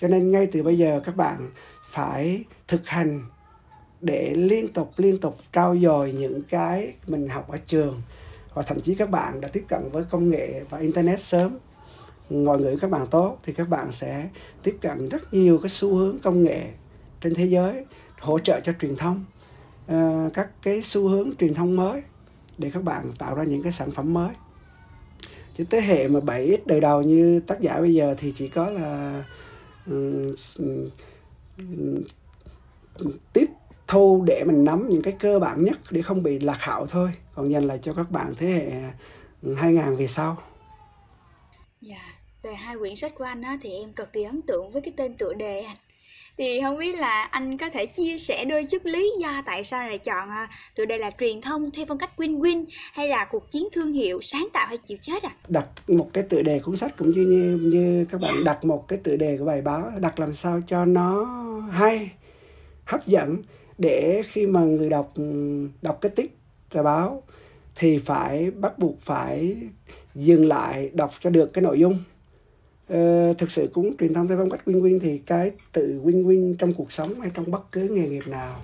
[0.00, 1.50] Cho nên ngay từ bây giờ các bạn
[1.90, 3.20] phải thực hành
[4.00, 8.02] để liên tục liên tục trau dồi những cái mình học ở trường
[8.58, 11.58] và thậm chí các bạn đã tiếp cận với công nghệ và internet sớm.
[12.30, 14.28] Ngoại ngữ các bạn tốt thì các bạn sẽ
[14.62, 16.62] tiếp cận rất nhiều cái xu hướng công nghệ
[17.20, 17.84] trên thế giới
[18.18, 19.24] hỗ trợ cho truyền thông
[19.86, 22.02] ờ, các cái xu hướng truyền thông mới
[22.58, 24.30] để các bạn tạo ra những cái sản phẩm mới.
[25.56, 28.70] Chứ thế hệ mà 7x đời đầu như tác giả bây giờ thì chỉ có
[28.70, 29.24] là
[29.86, 30.34] um,
[33.32, 33.46] tiếp
[33.88, 37.10] thu để mình nắm những cái cơ bản nhất để không bị lạc hậu thôi
[37.34, 38.72] còn dành lại cho các bạn thế hệ
[39.56, 40.36] 2000 về sau
[41.80, 42.00] Dạ,
[42.42, 44.92] về hai quyển sách của anh á, thì em cực kỳ ấn tượng với cái
[44.96, 45.76] tên tựa đề anh.
[46.38, 49.88] Thì không biết là anh có thể chia sẻ đôi chút lý do tại sao
[49.88, 53.50] lại chọn à, tựa đề là truyền thông theo phong cách win-win hay là cuộc
[53.50, 55.30] chiến thương hiệu sáng tạo hay chịu chết à?
[55.48, 58.88] đặt một cái tựa đề cuốn sách cũng như như, như các bạn đặt một
[58.88, 61.24] cái tựa đề của bài báo đặt làm sao cho nó
[61.72, 62.10] hay
[62.84, 63.36] hấp dẫn
[63.78, 65.12] để khi mà người đọc
[65.82, 66.36] đọc cái tiết
[66.70, 67.22] tờ báo
[67.76, 69.56] thì phải bắt buộc phải
[70.14, 71.98] dừng lại đọc cho được cái nội dung.
[72.88, 76.24] Ờ, thực sự cũng truyền thông theo phong cách win win thì cái tự win
[76.24, 78.60] win trong cuộc sống hay trong bất cứ nghề nghiệp nào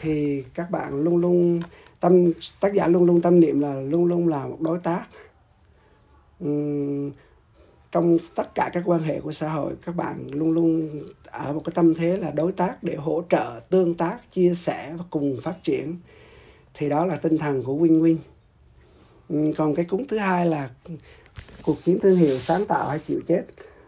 [0.00, 1.60] thì các bạn luôn luôn
[2.00, 5.04] tâm tác giả luôn luôn tâm niệm là luôn luôn là một đối tác.
[6.44, 7.10] Uhm,
[7.92, 11.62] trong tất cả các quan hệ của xã hội, các bạn luôn luôn ở một
[11.64, 15.38] cái tâm thế là đối tác để hỗ trợ, tương tác, chia sẻ và cùng
[15.42, 15.96] phát triển.
[16.74, 18.16] Thì đó là tinh thần của win win.
[19.28, 20.70] Ừ, còn cái cúng thứ hai là
[21.62, 23.42] cuộc chiến thương hiệu sáng tạo hay chịu chết.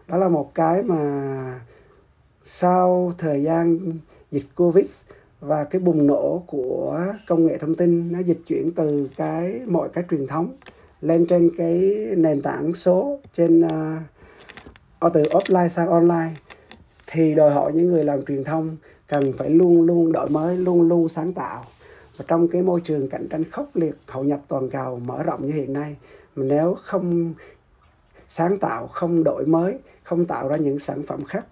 [0.07, 1.59] Đó là một cái mà
[2.43, 3.79] sau thời gian
[4.31, 5.01] dịch covid
[5.39, 9.89] và cái bùng nổ của công nghệ thông tin, nó dịch chuyển từ cái mọi
[9.89, 10.55] cái truyền thống
[11.03, 16.31] lên trên cái nền tảng số trên uh, từ offline sang online
[17.07, 18.77] thì đòi hỏi những người làm truyền thông
[19.07, 21.63] cần phải luôn luôn đổi mới luôn luôn sáng tạo.
[22.17, 25.47] Và trong cái môi trường cạnh tranh khốc liệt hội nhập toàn cầu mở rộng
[25.47, 25.95] như hiện nay
[26.35, 27.33] mà nếu không
[28.27, 31.45] sáng tạo không đổi mới không tạo ra những sản phẩm khác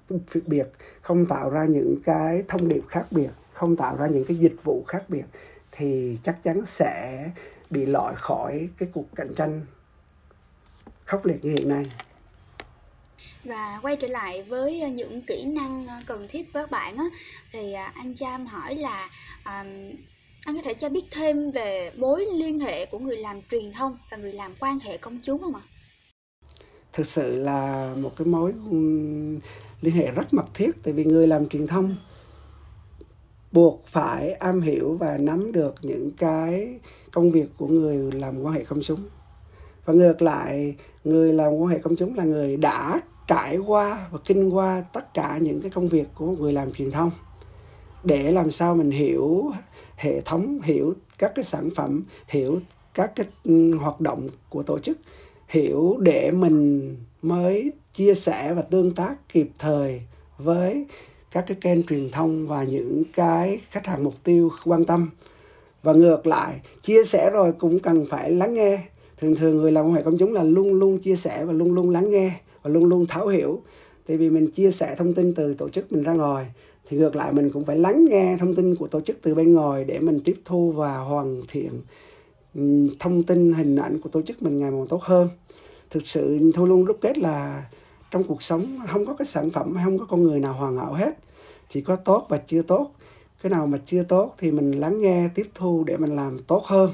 [0.48, 0.68] biệt
[1.02, 4.64] không tạo ra những cái thông điệp khác biệt không tạo ra những cái dịch
[4.64, 5.24] vụ khác biệt
[5.72, 7.26] thì chắc chắn sẽ
[7.72, 9.62] bị loại khỏi cái cuộc cạnh tranh
[11.06, 11.86] khốc liệt như hiện nay
[13.44, 17.06] và quay trở lại với những kỹ năng cần thiết với các bạn á,
[17.52, 19.10] thì à, anh cho em hỏi là
[19.46, 19.92] um,
[20.46, 23.98] anh có thể cho biết thêm về mối liên hệ của người làm truyền thông
[24.12, 25.62] và người làm quan hệ công chúng không ạ?
[26.94, 28.54] Thực sự là một cái mối
[29.82, 31.96] liên hệ rất mật thiết tại vì người làm truyền thông
[33.52, 36.80] buộc phải am hiểu và nắm được những cái
[37.12, 39.00] công việc của người làm quan hệ công chúng.
[39.86, 44.20] Và ngược lại, người làm quan hệ công chúng là người đã trải qua và
[44.26, 47.12] kinh qua tất cả những cái công việc của người làm truyền thông.
[48.04, 49.52] Để làm sao mình hiểu
[49.96, 52.60] hệ thống, hiểu các cái sản phẩm, hiểu
[52.94, 54.98] các cái ừ, hoạt động của tổ chức,
[55.48, 60.02] hiểu để mình mới chia sẻ và tương tác kịp thời
[60.38, 60.86] với
[61.32, 65.10] các cái kênh truyền thông và những cái khách hàng mục tiêu quan tâm.
[65.84, 68.80] Và ngược lại, chia sẻ rồi cũng cần phải lắng nghe.
[69.18, 71.74] Thường thường người làm quan hệ công chúng là luôn luôn chia sẻ và luôn
[71.74, 73.62] luôn lắng nghe và luôn luôn thấu hiểu.
[74.08, 76.46] Tại vì mình chia sẻ thông tin từ tổ chức mình ra ngoài,
[76.88, 79.54] thì ngược lại mình cũng phải lắng nghe thông tin của tổ chức từ bên
[79.54, 81.72] ngoài để mình tiếp thu và hoàn thiện
[82.56, 82.62] ừ,
[83.00, 85.30] thông tin hình ảnh của tổ chức mình ngày một tốt hơn.
[85.90, 87.66] Thực sự thu luôn đúc kết là
[88.12, 90.94] trong cuộc sống, không có cái sản phẩm, không có con người nào hoàn hảo
[90.94, 91.18] hết.
[91.70, 92.92] Chỉ có tốt và chưa tốt.
[93.44, 96.64] Cái nào mà chưa tốt thì mình lắng nghe, tiếp thu để mình làm tốt
[96.66, 96.94] hơn.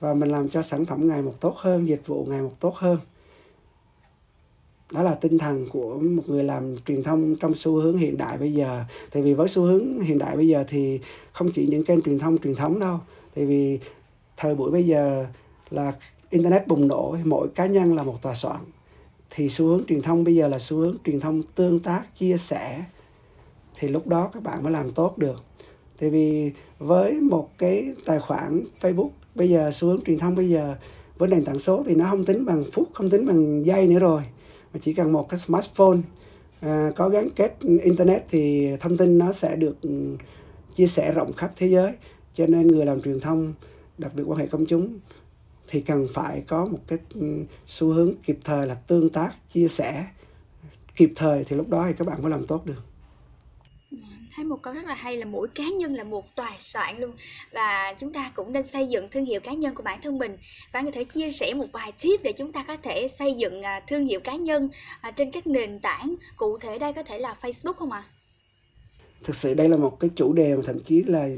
[0.00, 2.74] Và mình làm cho sản phẩm ngày một tốt hơn, dịch vụ ngày một tốt
[2.74, 2.98] hơn.
[4.92, 8.38] Đó là tinh thần của một người làm truyền thông trong xu hướng hiện đại
[8.38, 8.84] bây giờ.
[9.10, 11.00] Tại vì với xu hướng hiện đại bây giờ thì
[11.32, 12.98] không chỉ những kênh truyền thông truyền thống đâu.
[13.34, 13.78] Tại vì
[14.36, 15.26] thời buổi bây giờ
[15.70, 15.92] là
[16.30, 18.60] internet bùng nổ, mỗi cá nhân là một tòa soạn
[19.30, 22.36] thì xu hướng truyền thông bây giờ là xu hướng truyền thông tương tác chia
[22.36, 22.84] sẻ.
[23.78, 25.44] Thì lúc đó các bạn mới làm tốt được.
[26.00, 30.48] Tại vì với một cái tài khoản facebook bây giờ xu hướng truyền thông bây
[30.48, 30.74] giờ
[31.18, 33.98] với nền tảng số thì nó không tính bằng phút không tính bằng giây nữa
[33.98, 34.22] rồi.
[34.74, 35.98] Mà chỉ cần một cái smartphone
[36.60, 40.16] à, có gắn kết internet thì thông tin nó sẽ được ừ,
[40.74, 41.92] chia sẻ rộng khắp thế giới.
[42.34, 43.54] Cho nên người làm truyền thông
[43.98, 44.98] đặc biệt quan hệ công chúng
[45.68, 49.68] thì cần phải có một cái ừ, xu hướng kịp thời là tương tác chia
[49.68, 50.06] sẻ
[50.96, 52.84] kịp thời thì lúc đó thì các bạn mới làm tốt được
[54.36, 57.12] thấy một câu rất là hay là mỗi cá nhân là một tòa soạn luôn
[57.52, 60.36] và chúng ta cũng nên xây dựng thương hiệu cá nhân của bản thân mình
[60.72, 63.62] và có thể chia sẻ một vài tip để chúng ta có thể xây dựng
[63.62, 64.68] à, thương hiệu cá nhân
[65.00, 68.04] à, trên các nền tảng cụ thể đây có thể là Facebook không ạ?
[68.06, 68.10] À?
[69.24, 71.28] thực sự đây là một cái chủ đề mà thậm chí là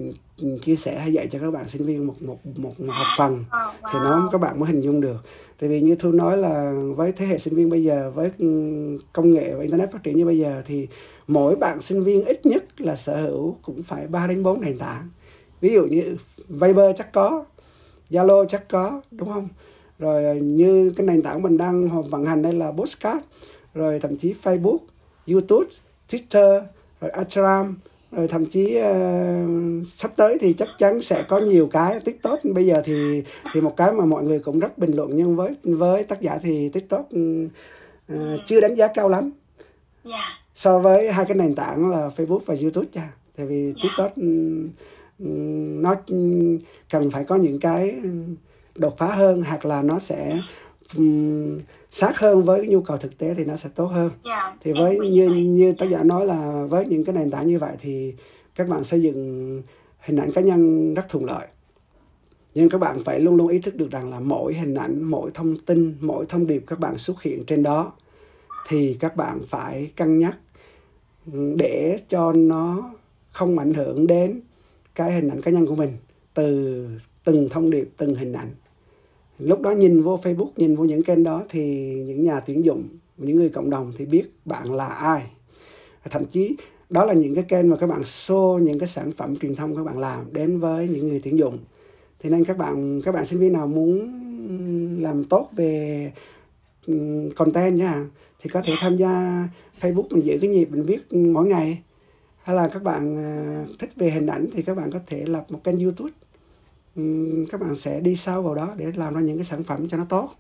[0.61, 3.35] chia sẻ hay dạy cho các bạn sinh viên một một một, một học phần
[3.35, 3.71] oh, wow.
[3.93, 5.17] thì nó các bạn mới hình dung được.
[5.61, 8.31] Tại vì như thu nói là với thế hệ sinh viên bây giờ với
[9.13, 10.89] công nghệ và internet phát triển như bây giờ thì
[11.27, 14.79] mỗi bạn sinh viên ít nhất là sở hữu cũng phải 3 đến 4 nền
[14.79, 15.09] tảng.
[15.61, 16.17] Ví dụ như
[16.49, 17.45] Viber chắc có
[18.11, 19.49] Zalo chắc có đúng không?
[19.99, 23.25] Rồi như cái nền tảng mình đang vận hành đây là Postcard
[23.75, 24.79] rồi thậm chí Facebook
[25.29, 25.71] YouTube
[26.09, 26.63] Twitter
[27.01, 27.77] rồi Instagram
[28.13, 32.67] rồi thậm chí uh, sắp tới thì chắc chắn sẽ có nhiều cái tiktok bây
[32.67, 36.05] giờ thì thì một cái mà mọi người cũng rất bình luận nhưng với với
[36.05, 37.09] tác giả thì tiktok
[38.15, 39.31] uh, chưa đánh giá cao lắm
[40.11, 40.25] yeah.
[40.55, 43.77] so với hai cái nền tảng là facebook và youtube nha tại vì yeah.
[43.83, 44.69] tiktok um,
[45.83, 45.95] nó
[46.91, 47.95] cần phải có những cái
[48.75, 50.37] đột phá hơn hoặc là nó sẽ
[50.97, 51.61] um,
[51.91, 54.11] sát hơn với nhu cầu thực tế thì nó sẽ tốt hơn.
[54.11, 57.47] Yeah, dạ, thì với như như tác giả nói là với những cái nền tảng
[57.47, 58.15] như vậy thì
[58.55, 59.63] các bạn xây dựng
[60.01, 61.47] hình ảnh cá nhân rất thuận lợi.
[62.55, 65.31] Nhưng các bạn phải luôn luôn ý thức được rằng là mỗi hình ảnh mỗi
[65.35, 67.93] thông tin mỗi thông điệp các bạn xuất hiện trên đó
[68.69, 70.37] thì các bạn phải cân nhắc
[71.57, 72.93] để cho nó
[73.31, 74.41] không ảnh hưởng đến
[74.95, 75.93] cái hình ảnh cá nhân của mình
[76.35, 76.89] từ
[77.25, 78.51] từng thông điệp từng hình ảnh
[79.41, 82.85] lúc đó nhìn vô Facebook, nhìn vô những kênh đó thì những nhà tuyển dụng,
[83.17, 85.23] những người cộng đồng thì biết bạn là ai.
[86.11, 86.57] Thậm chí
[86.91, 89.77] đó là những cái kênh mà các bạn show những cái sản phẩm truyền thông
[89.77, 91.59] các bạn làm đến với những người tuyển dụng.
[92.19, 94.21] Thì nên các bạn các bạn sinh viên nào muốn
[95.03, 96.13] làm tốt về
[97.37, 98.07] content nha
[98.41, 99.45] thì có thể tham gia
[99.81, 101.83] Facebook mình giữ cái nhịp mình viết mỗi ngày.
[102.43, 105.47] Hay là các bạn à, thích về hình ảnh thì các bạn có thể lập
[105.49, 106.11] một kênh YouTube
[107.51, 109.97] các bạn sẽ đi sâu vào đó để làm ra những cái sản phẩm cho
[109.97, 110.31] nó tốt.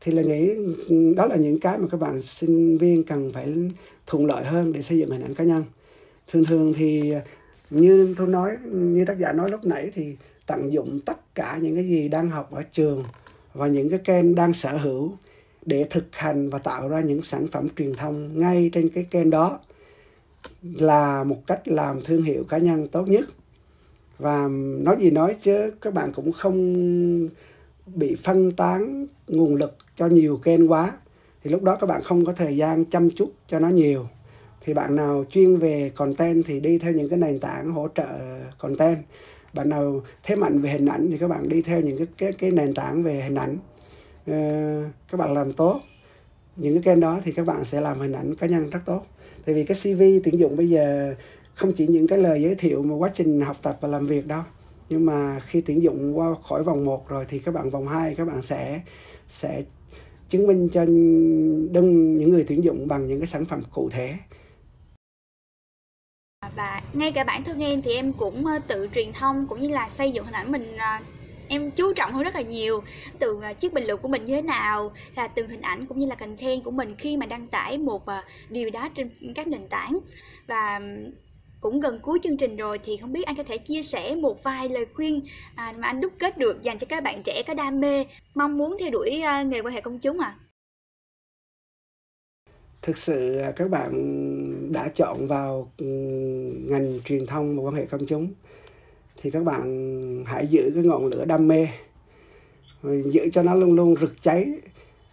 [0.00, 0.54] Thì là nghĩ
[1.16, 3.54] đó là những cái mà các bạn sinh viên cần phải
[4.06, 5.64] thuận lợi hơn để xây dựng hình ảnh cá nhân.
[6.28, 7.20] Thường thường thì ờ,
[7.70, 10.16] như tôi nói, như tác giả nói lúc nãy thì
[10.46, 13.04] tận dụng tất cả những cái gì đang học ở trường
[13.54, 15.12] và những cái kênh đang sở hữu
[15.66, 19.30] để thực hành và tạo ra những sản phẩm truyền thông ngay trên cái kênh
[19.30, 19.58] đó
[20.62, 23.24] là một cách làm thương hiệu cá nhân tốt nhất
[24.20, 24.48] và
[24.78, 27.28] nói gì nói chứ các bạn cũng không
[27.86, 30.92] bị phân tán nguồn lực cho nhiều kênh quá.
[31.44, 34.06] Thì lúc đó các bạn không có thời gian chăm chút cho nó nhiều.
[34.60, 38.08] Thì bạn nào chuyên về content thì đi theo những cái nền tảng hỗ trợ
[38.58, 38.98] content.
[39.52, 42.32] Bạn nào thế mạnh về hình ảnh thì các bạn đi theo những cái cái,
[42.32, 43.58] cái nền tảng về hình ảnh.
[44.26, 44.34] Ờ,
[45.10, 45.80] các bạn làm tốt
[46.56, 49.06] những cái kênh đó thì các bạn sẽ làm hình ảnh cá nhân rất tốt.
[49.44, 51.14] Tại vì cái cv tuyển dụng bây giờ
[51.60, 54.26] không chỉ những cái lời giới thiệu mà quá trình học tập và làm việc
[54.26, 54.42] đâu.
[54.88, 58.14] Nhưng mà khi tuyển dụng qua khỏi vòng 1 rồi thì các bạn vòng 2
[58.14, 58.80] các bạn sẽ
[59.28, 59.62] sẽ
[60.28, 60.84] chứng minh cho
[61.72, 64.14] đông những người tuyển dụng bằng những cái sản phẩm cụ thể.
[66.56, 69.68] Và ngay cả bản thân em thì em cũng ờ, tự truyền thông cũng như
[69.68, 70.98] là xây dựng hình ảnh mình ờ,
[71.48, 72.82] em chú trọng hơn rất là nhiều
[73.18, 75.98] từ ờ, chiếc bình luận của mình như thế nào, là từ hình ảnh cũng
[75.98, 78.02] như là content của mình khi mà đăng tải một
[78.50, 79.98] điều đó trên các nền tảng.
[80.46, 80.80] Và
[81.60, 84.42] cũng gần cuối chương trình rồi thì không biết anh có thể chia sẻ một
[84.42, 85.20] vài lời khuyên
[85.54, 88.04] à, mà anh đúc kết được dành cho các bạn trẻ có đam mê
[88.34, 90.36] mong muốn theo đuổi uh, nghề quan hệ công chúng ạ?
[90.36, 90.38] À?
[92.82, 93.92] Thực sự à, các bạn
[94.72, 95.86] đã chọn vào ừ,
[96.66, 98.28] ngành truyền thông và quan hệ công chúng
[99.16, 101.68] thì các bạn hãy giữ cái ngọn lửa đam mê
[102.82, 104.46] giữ cho nó luôn luôn rực cháy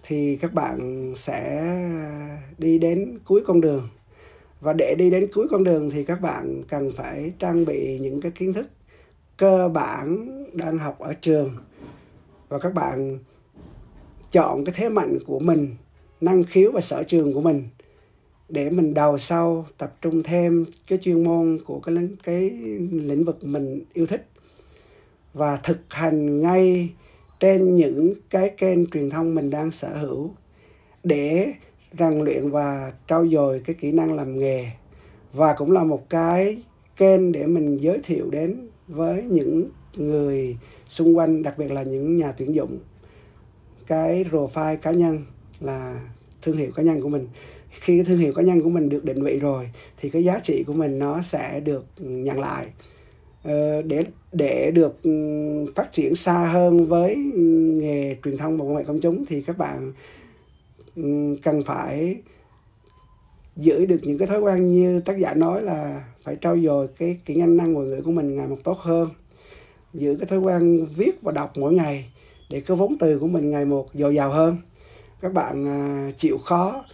[0.04, 1.74] thì các bạn sẽ
[2.58, 3.90] đi đến cuối con đường
[4.62, 8.22] và để đi đến cuối con đường thì các bạn cần phải trang bị những
[8.22, 8.68] cái kiến thức
[9.38, 11.58] cơ bản đang học ở trường.
[12.50, 13.20] Và các bạn
[14.32, 15.68] chọn cái thế mạnh của mình,
[16.22, 17.64] năng khiếu và sở trường của mình
[18.50, 22.50] để mình đầu sau tập trung thêm cái chuyên môn của cái lĩnh cái
[22.92, 24.28] lĩnh vực mình yêu thích.
[25.34, 26.90] Và thực hành ngay
[27.40, 30.32] trên những cái kênh truyền thông mình đang sở hữu
[31.04, 31.54] để
[32.00, 34.66] rèn luyện và trau dồi cái kỹ năng làm nghề.
[35.34, 36.58] Và cũng là một cái
[36.98, 40.58] kênh để mình giới thiệu đến với những người
[40.88, 42.78] xung quanh, đặc biệt là những nhà tuyển dụng.
[43.88, 45.20] Cái profile cá nhân
[45.60, 46.02] là
[46.42, 47.28] thương hiệu cá nhân của mình.
[47.70, 50.40] Khi cái thương hiệu cá nhân của mình được định vị rồi, thì cái giá
[50.40, 52.66] trị của mình nó sẽ được nhận lại.
[53.44, 55.12] Ờ, để để được ừ,
[55.76, 57.16] phát triển xa hơn với
[57.82, 59.92] nghề truyền thông và công nghệ công chúng, thì các bạn
[61.44, 62.22] cần phải
[63.56, 67.20] giữ được những cái thói quen như tác giả nói là phải trau dồi cái
[67.26, 69.10] kỹ năng năng ngoại ngữ của mình ngày một tốt hơn.
[69.94, 72.12] Giữ cái thói quen viết và đọc mỗi ngày
[72.50, 74.58] để cái vốn từ của mình ngày một dồi dào hơn.
[75.22, 76.86] Các bạn à, chịu khó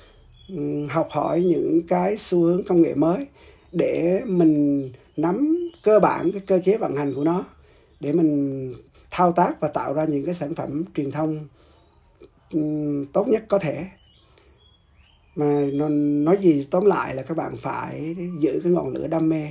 [0.89, 3.27] học hỏi những cái xu hướng công nghệ mới
[3.71, 7.45] để mình nắm cơ bản cái cơ chế vận hành của nó,
[7.99, 8.73] để mình
[9.11, 11.47] thao tác và tạo ra những cái sản phẩm truyền thông
[13.13, 13.85] tốt nhất có thể.
[15.35, 15.65] Mà
[16.25, 19.47] nói gì tóm lại là các bạn phải giữ cái ngọn lửa đam mê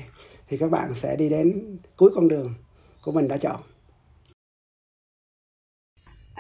[0.49, 2.55] thì các bạn sẽ đi đến cuối con đường
[3.03, 3.61] của mình đã chọn.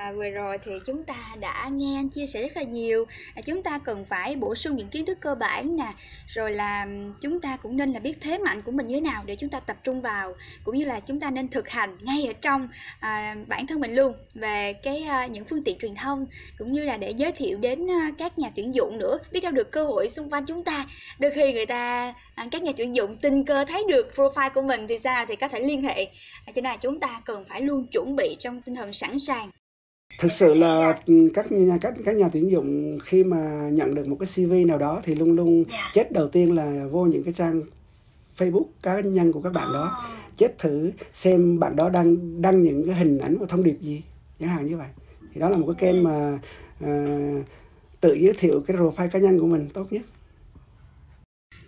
[0.02, 3.04] À, vừa rồi thì chúng ta đã nghe anh chia sẻ rất là nhiều.
[3.34, 5.92] À, chúng ta cần phải bổ sung những kiến thức cơ bản nè.
[6.26, 6.86] Rồi là
[7.20, 9.50] chúng ta cũng nên là biết thế mạnh của mình như thế nào để chúng
[9.50, 10.32] ta tập trung vào.
[10.64, 12.68] Cũng như là chúng ta nên thực hành ngay ở trong
[13.00, 16.26] à, bản thân mình luôn về cái à, những phương tiện truyền thông.
[16.58, 19.18] Cũng như là để giới thiệu đến à, các nhà tuyển dụng nữa.
[19.32, 20.86] Biết đâu được cơ hội xung quanh chúng ta.
[21.18, 24.62] Đôi khi người ta à, các nhà tuyển dụng tình cờ thấy được profile của
[24.62, 26.04] mình thì sao thì có thể liên hệ.
[26.46, 29.18] À, cho nên là chúng ta cần phải luôn chuẩn bị trong tinh thần sẵn
[29.18, 29.50] sàng
[30.18, 30.98] thực sự là
[31.34, 34.78] các nhà các các nhà tuyển dụng khi mà nhận được một cái CV nào
[34.78, 35.90] đó thì luôn luôn dạ.
[35.94, 37.62] chết đầu tiên là vô những cái trang
[38.38, 40.10] Facebook cá nhân của các bạn đó ờ.
[40.36, 44.02] chết thử xem bạn đó đang đăng những cái hình ảnh và thông điệp gì
[44.40, 44.88] chẳng hạn như vậy
[45.34, 46.38] thì đó là một cái kênh mà
[46.84, 47.44] uh,
[48.00, 50.02] tự giới thiệu cái profile cá nhân của mình tốt nhất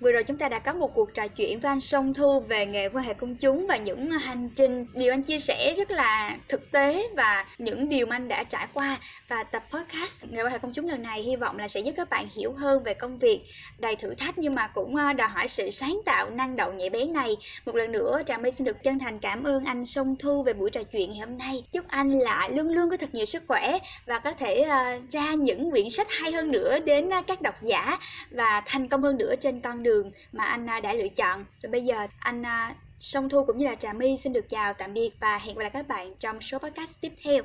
[0.05, 2.67] Vừa rồi chúng ta đã có một cuộc trò chuyện với anh Song Thu về
[2.67, 6.37] nghề quan hệ công chúng và những hành trình điều anh chia sẻ rất là
[6.49, 8.99] thực tế và những điều mà anh đã trải qua
[9.29, 11.93] và tập podcast nghề quan hệ công chúng lần này hy vọng là sẽ giúp
[11.97, 13.41] các bạn hiểu hơn về công việc
[13.79, 16.91] đầy thử thách nhưng mà cũng ờ, đòi hỏi sự sáng tạo năng động nhạy
[16.91, 17.37] bén này.
[17.67, 20.53] Một lần nữa Trà My xin được chân thành cảm ơn anh Song Thu về
[20.53, 21.65] buổi trò chuyện ngày hôm nay.
[21.73, 25.35] Chúc anh lại luôn luôn có thật nhiều sức khỏe và có thể uh, ra
[25.35, 27.99] những quyển sách hay hơn nữa đến uh, các độc giả
[28.31, 31.45] và thành công hơn nữa trên con đường đường mà anh à, đã lựa chọn.
[31.63, 34.75] Và bây giờ anh à, Song Thu cũng như là Trà My xin được chào
[34.75, 37.43] tạm biệt và hẹn gặp lại các bạn trong số podcast tiếp theo.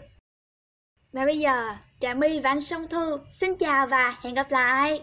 [1.13, 5.01] Và bây giờ Trà My và anh Song Thu xin chào và hẹn gặp lại.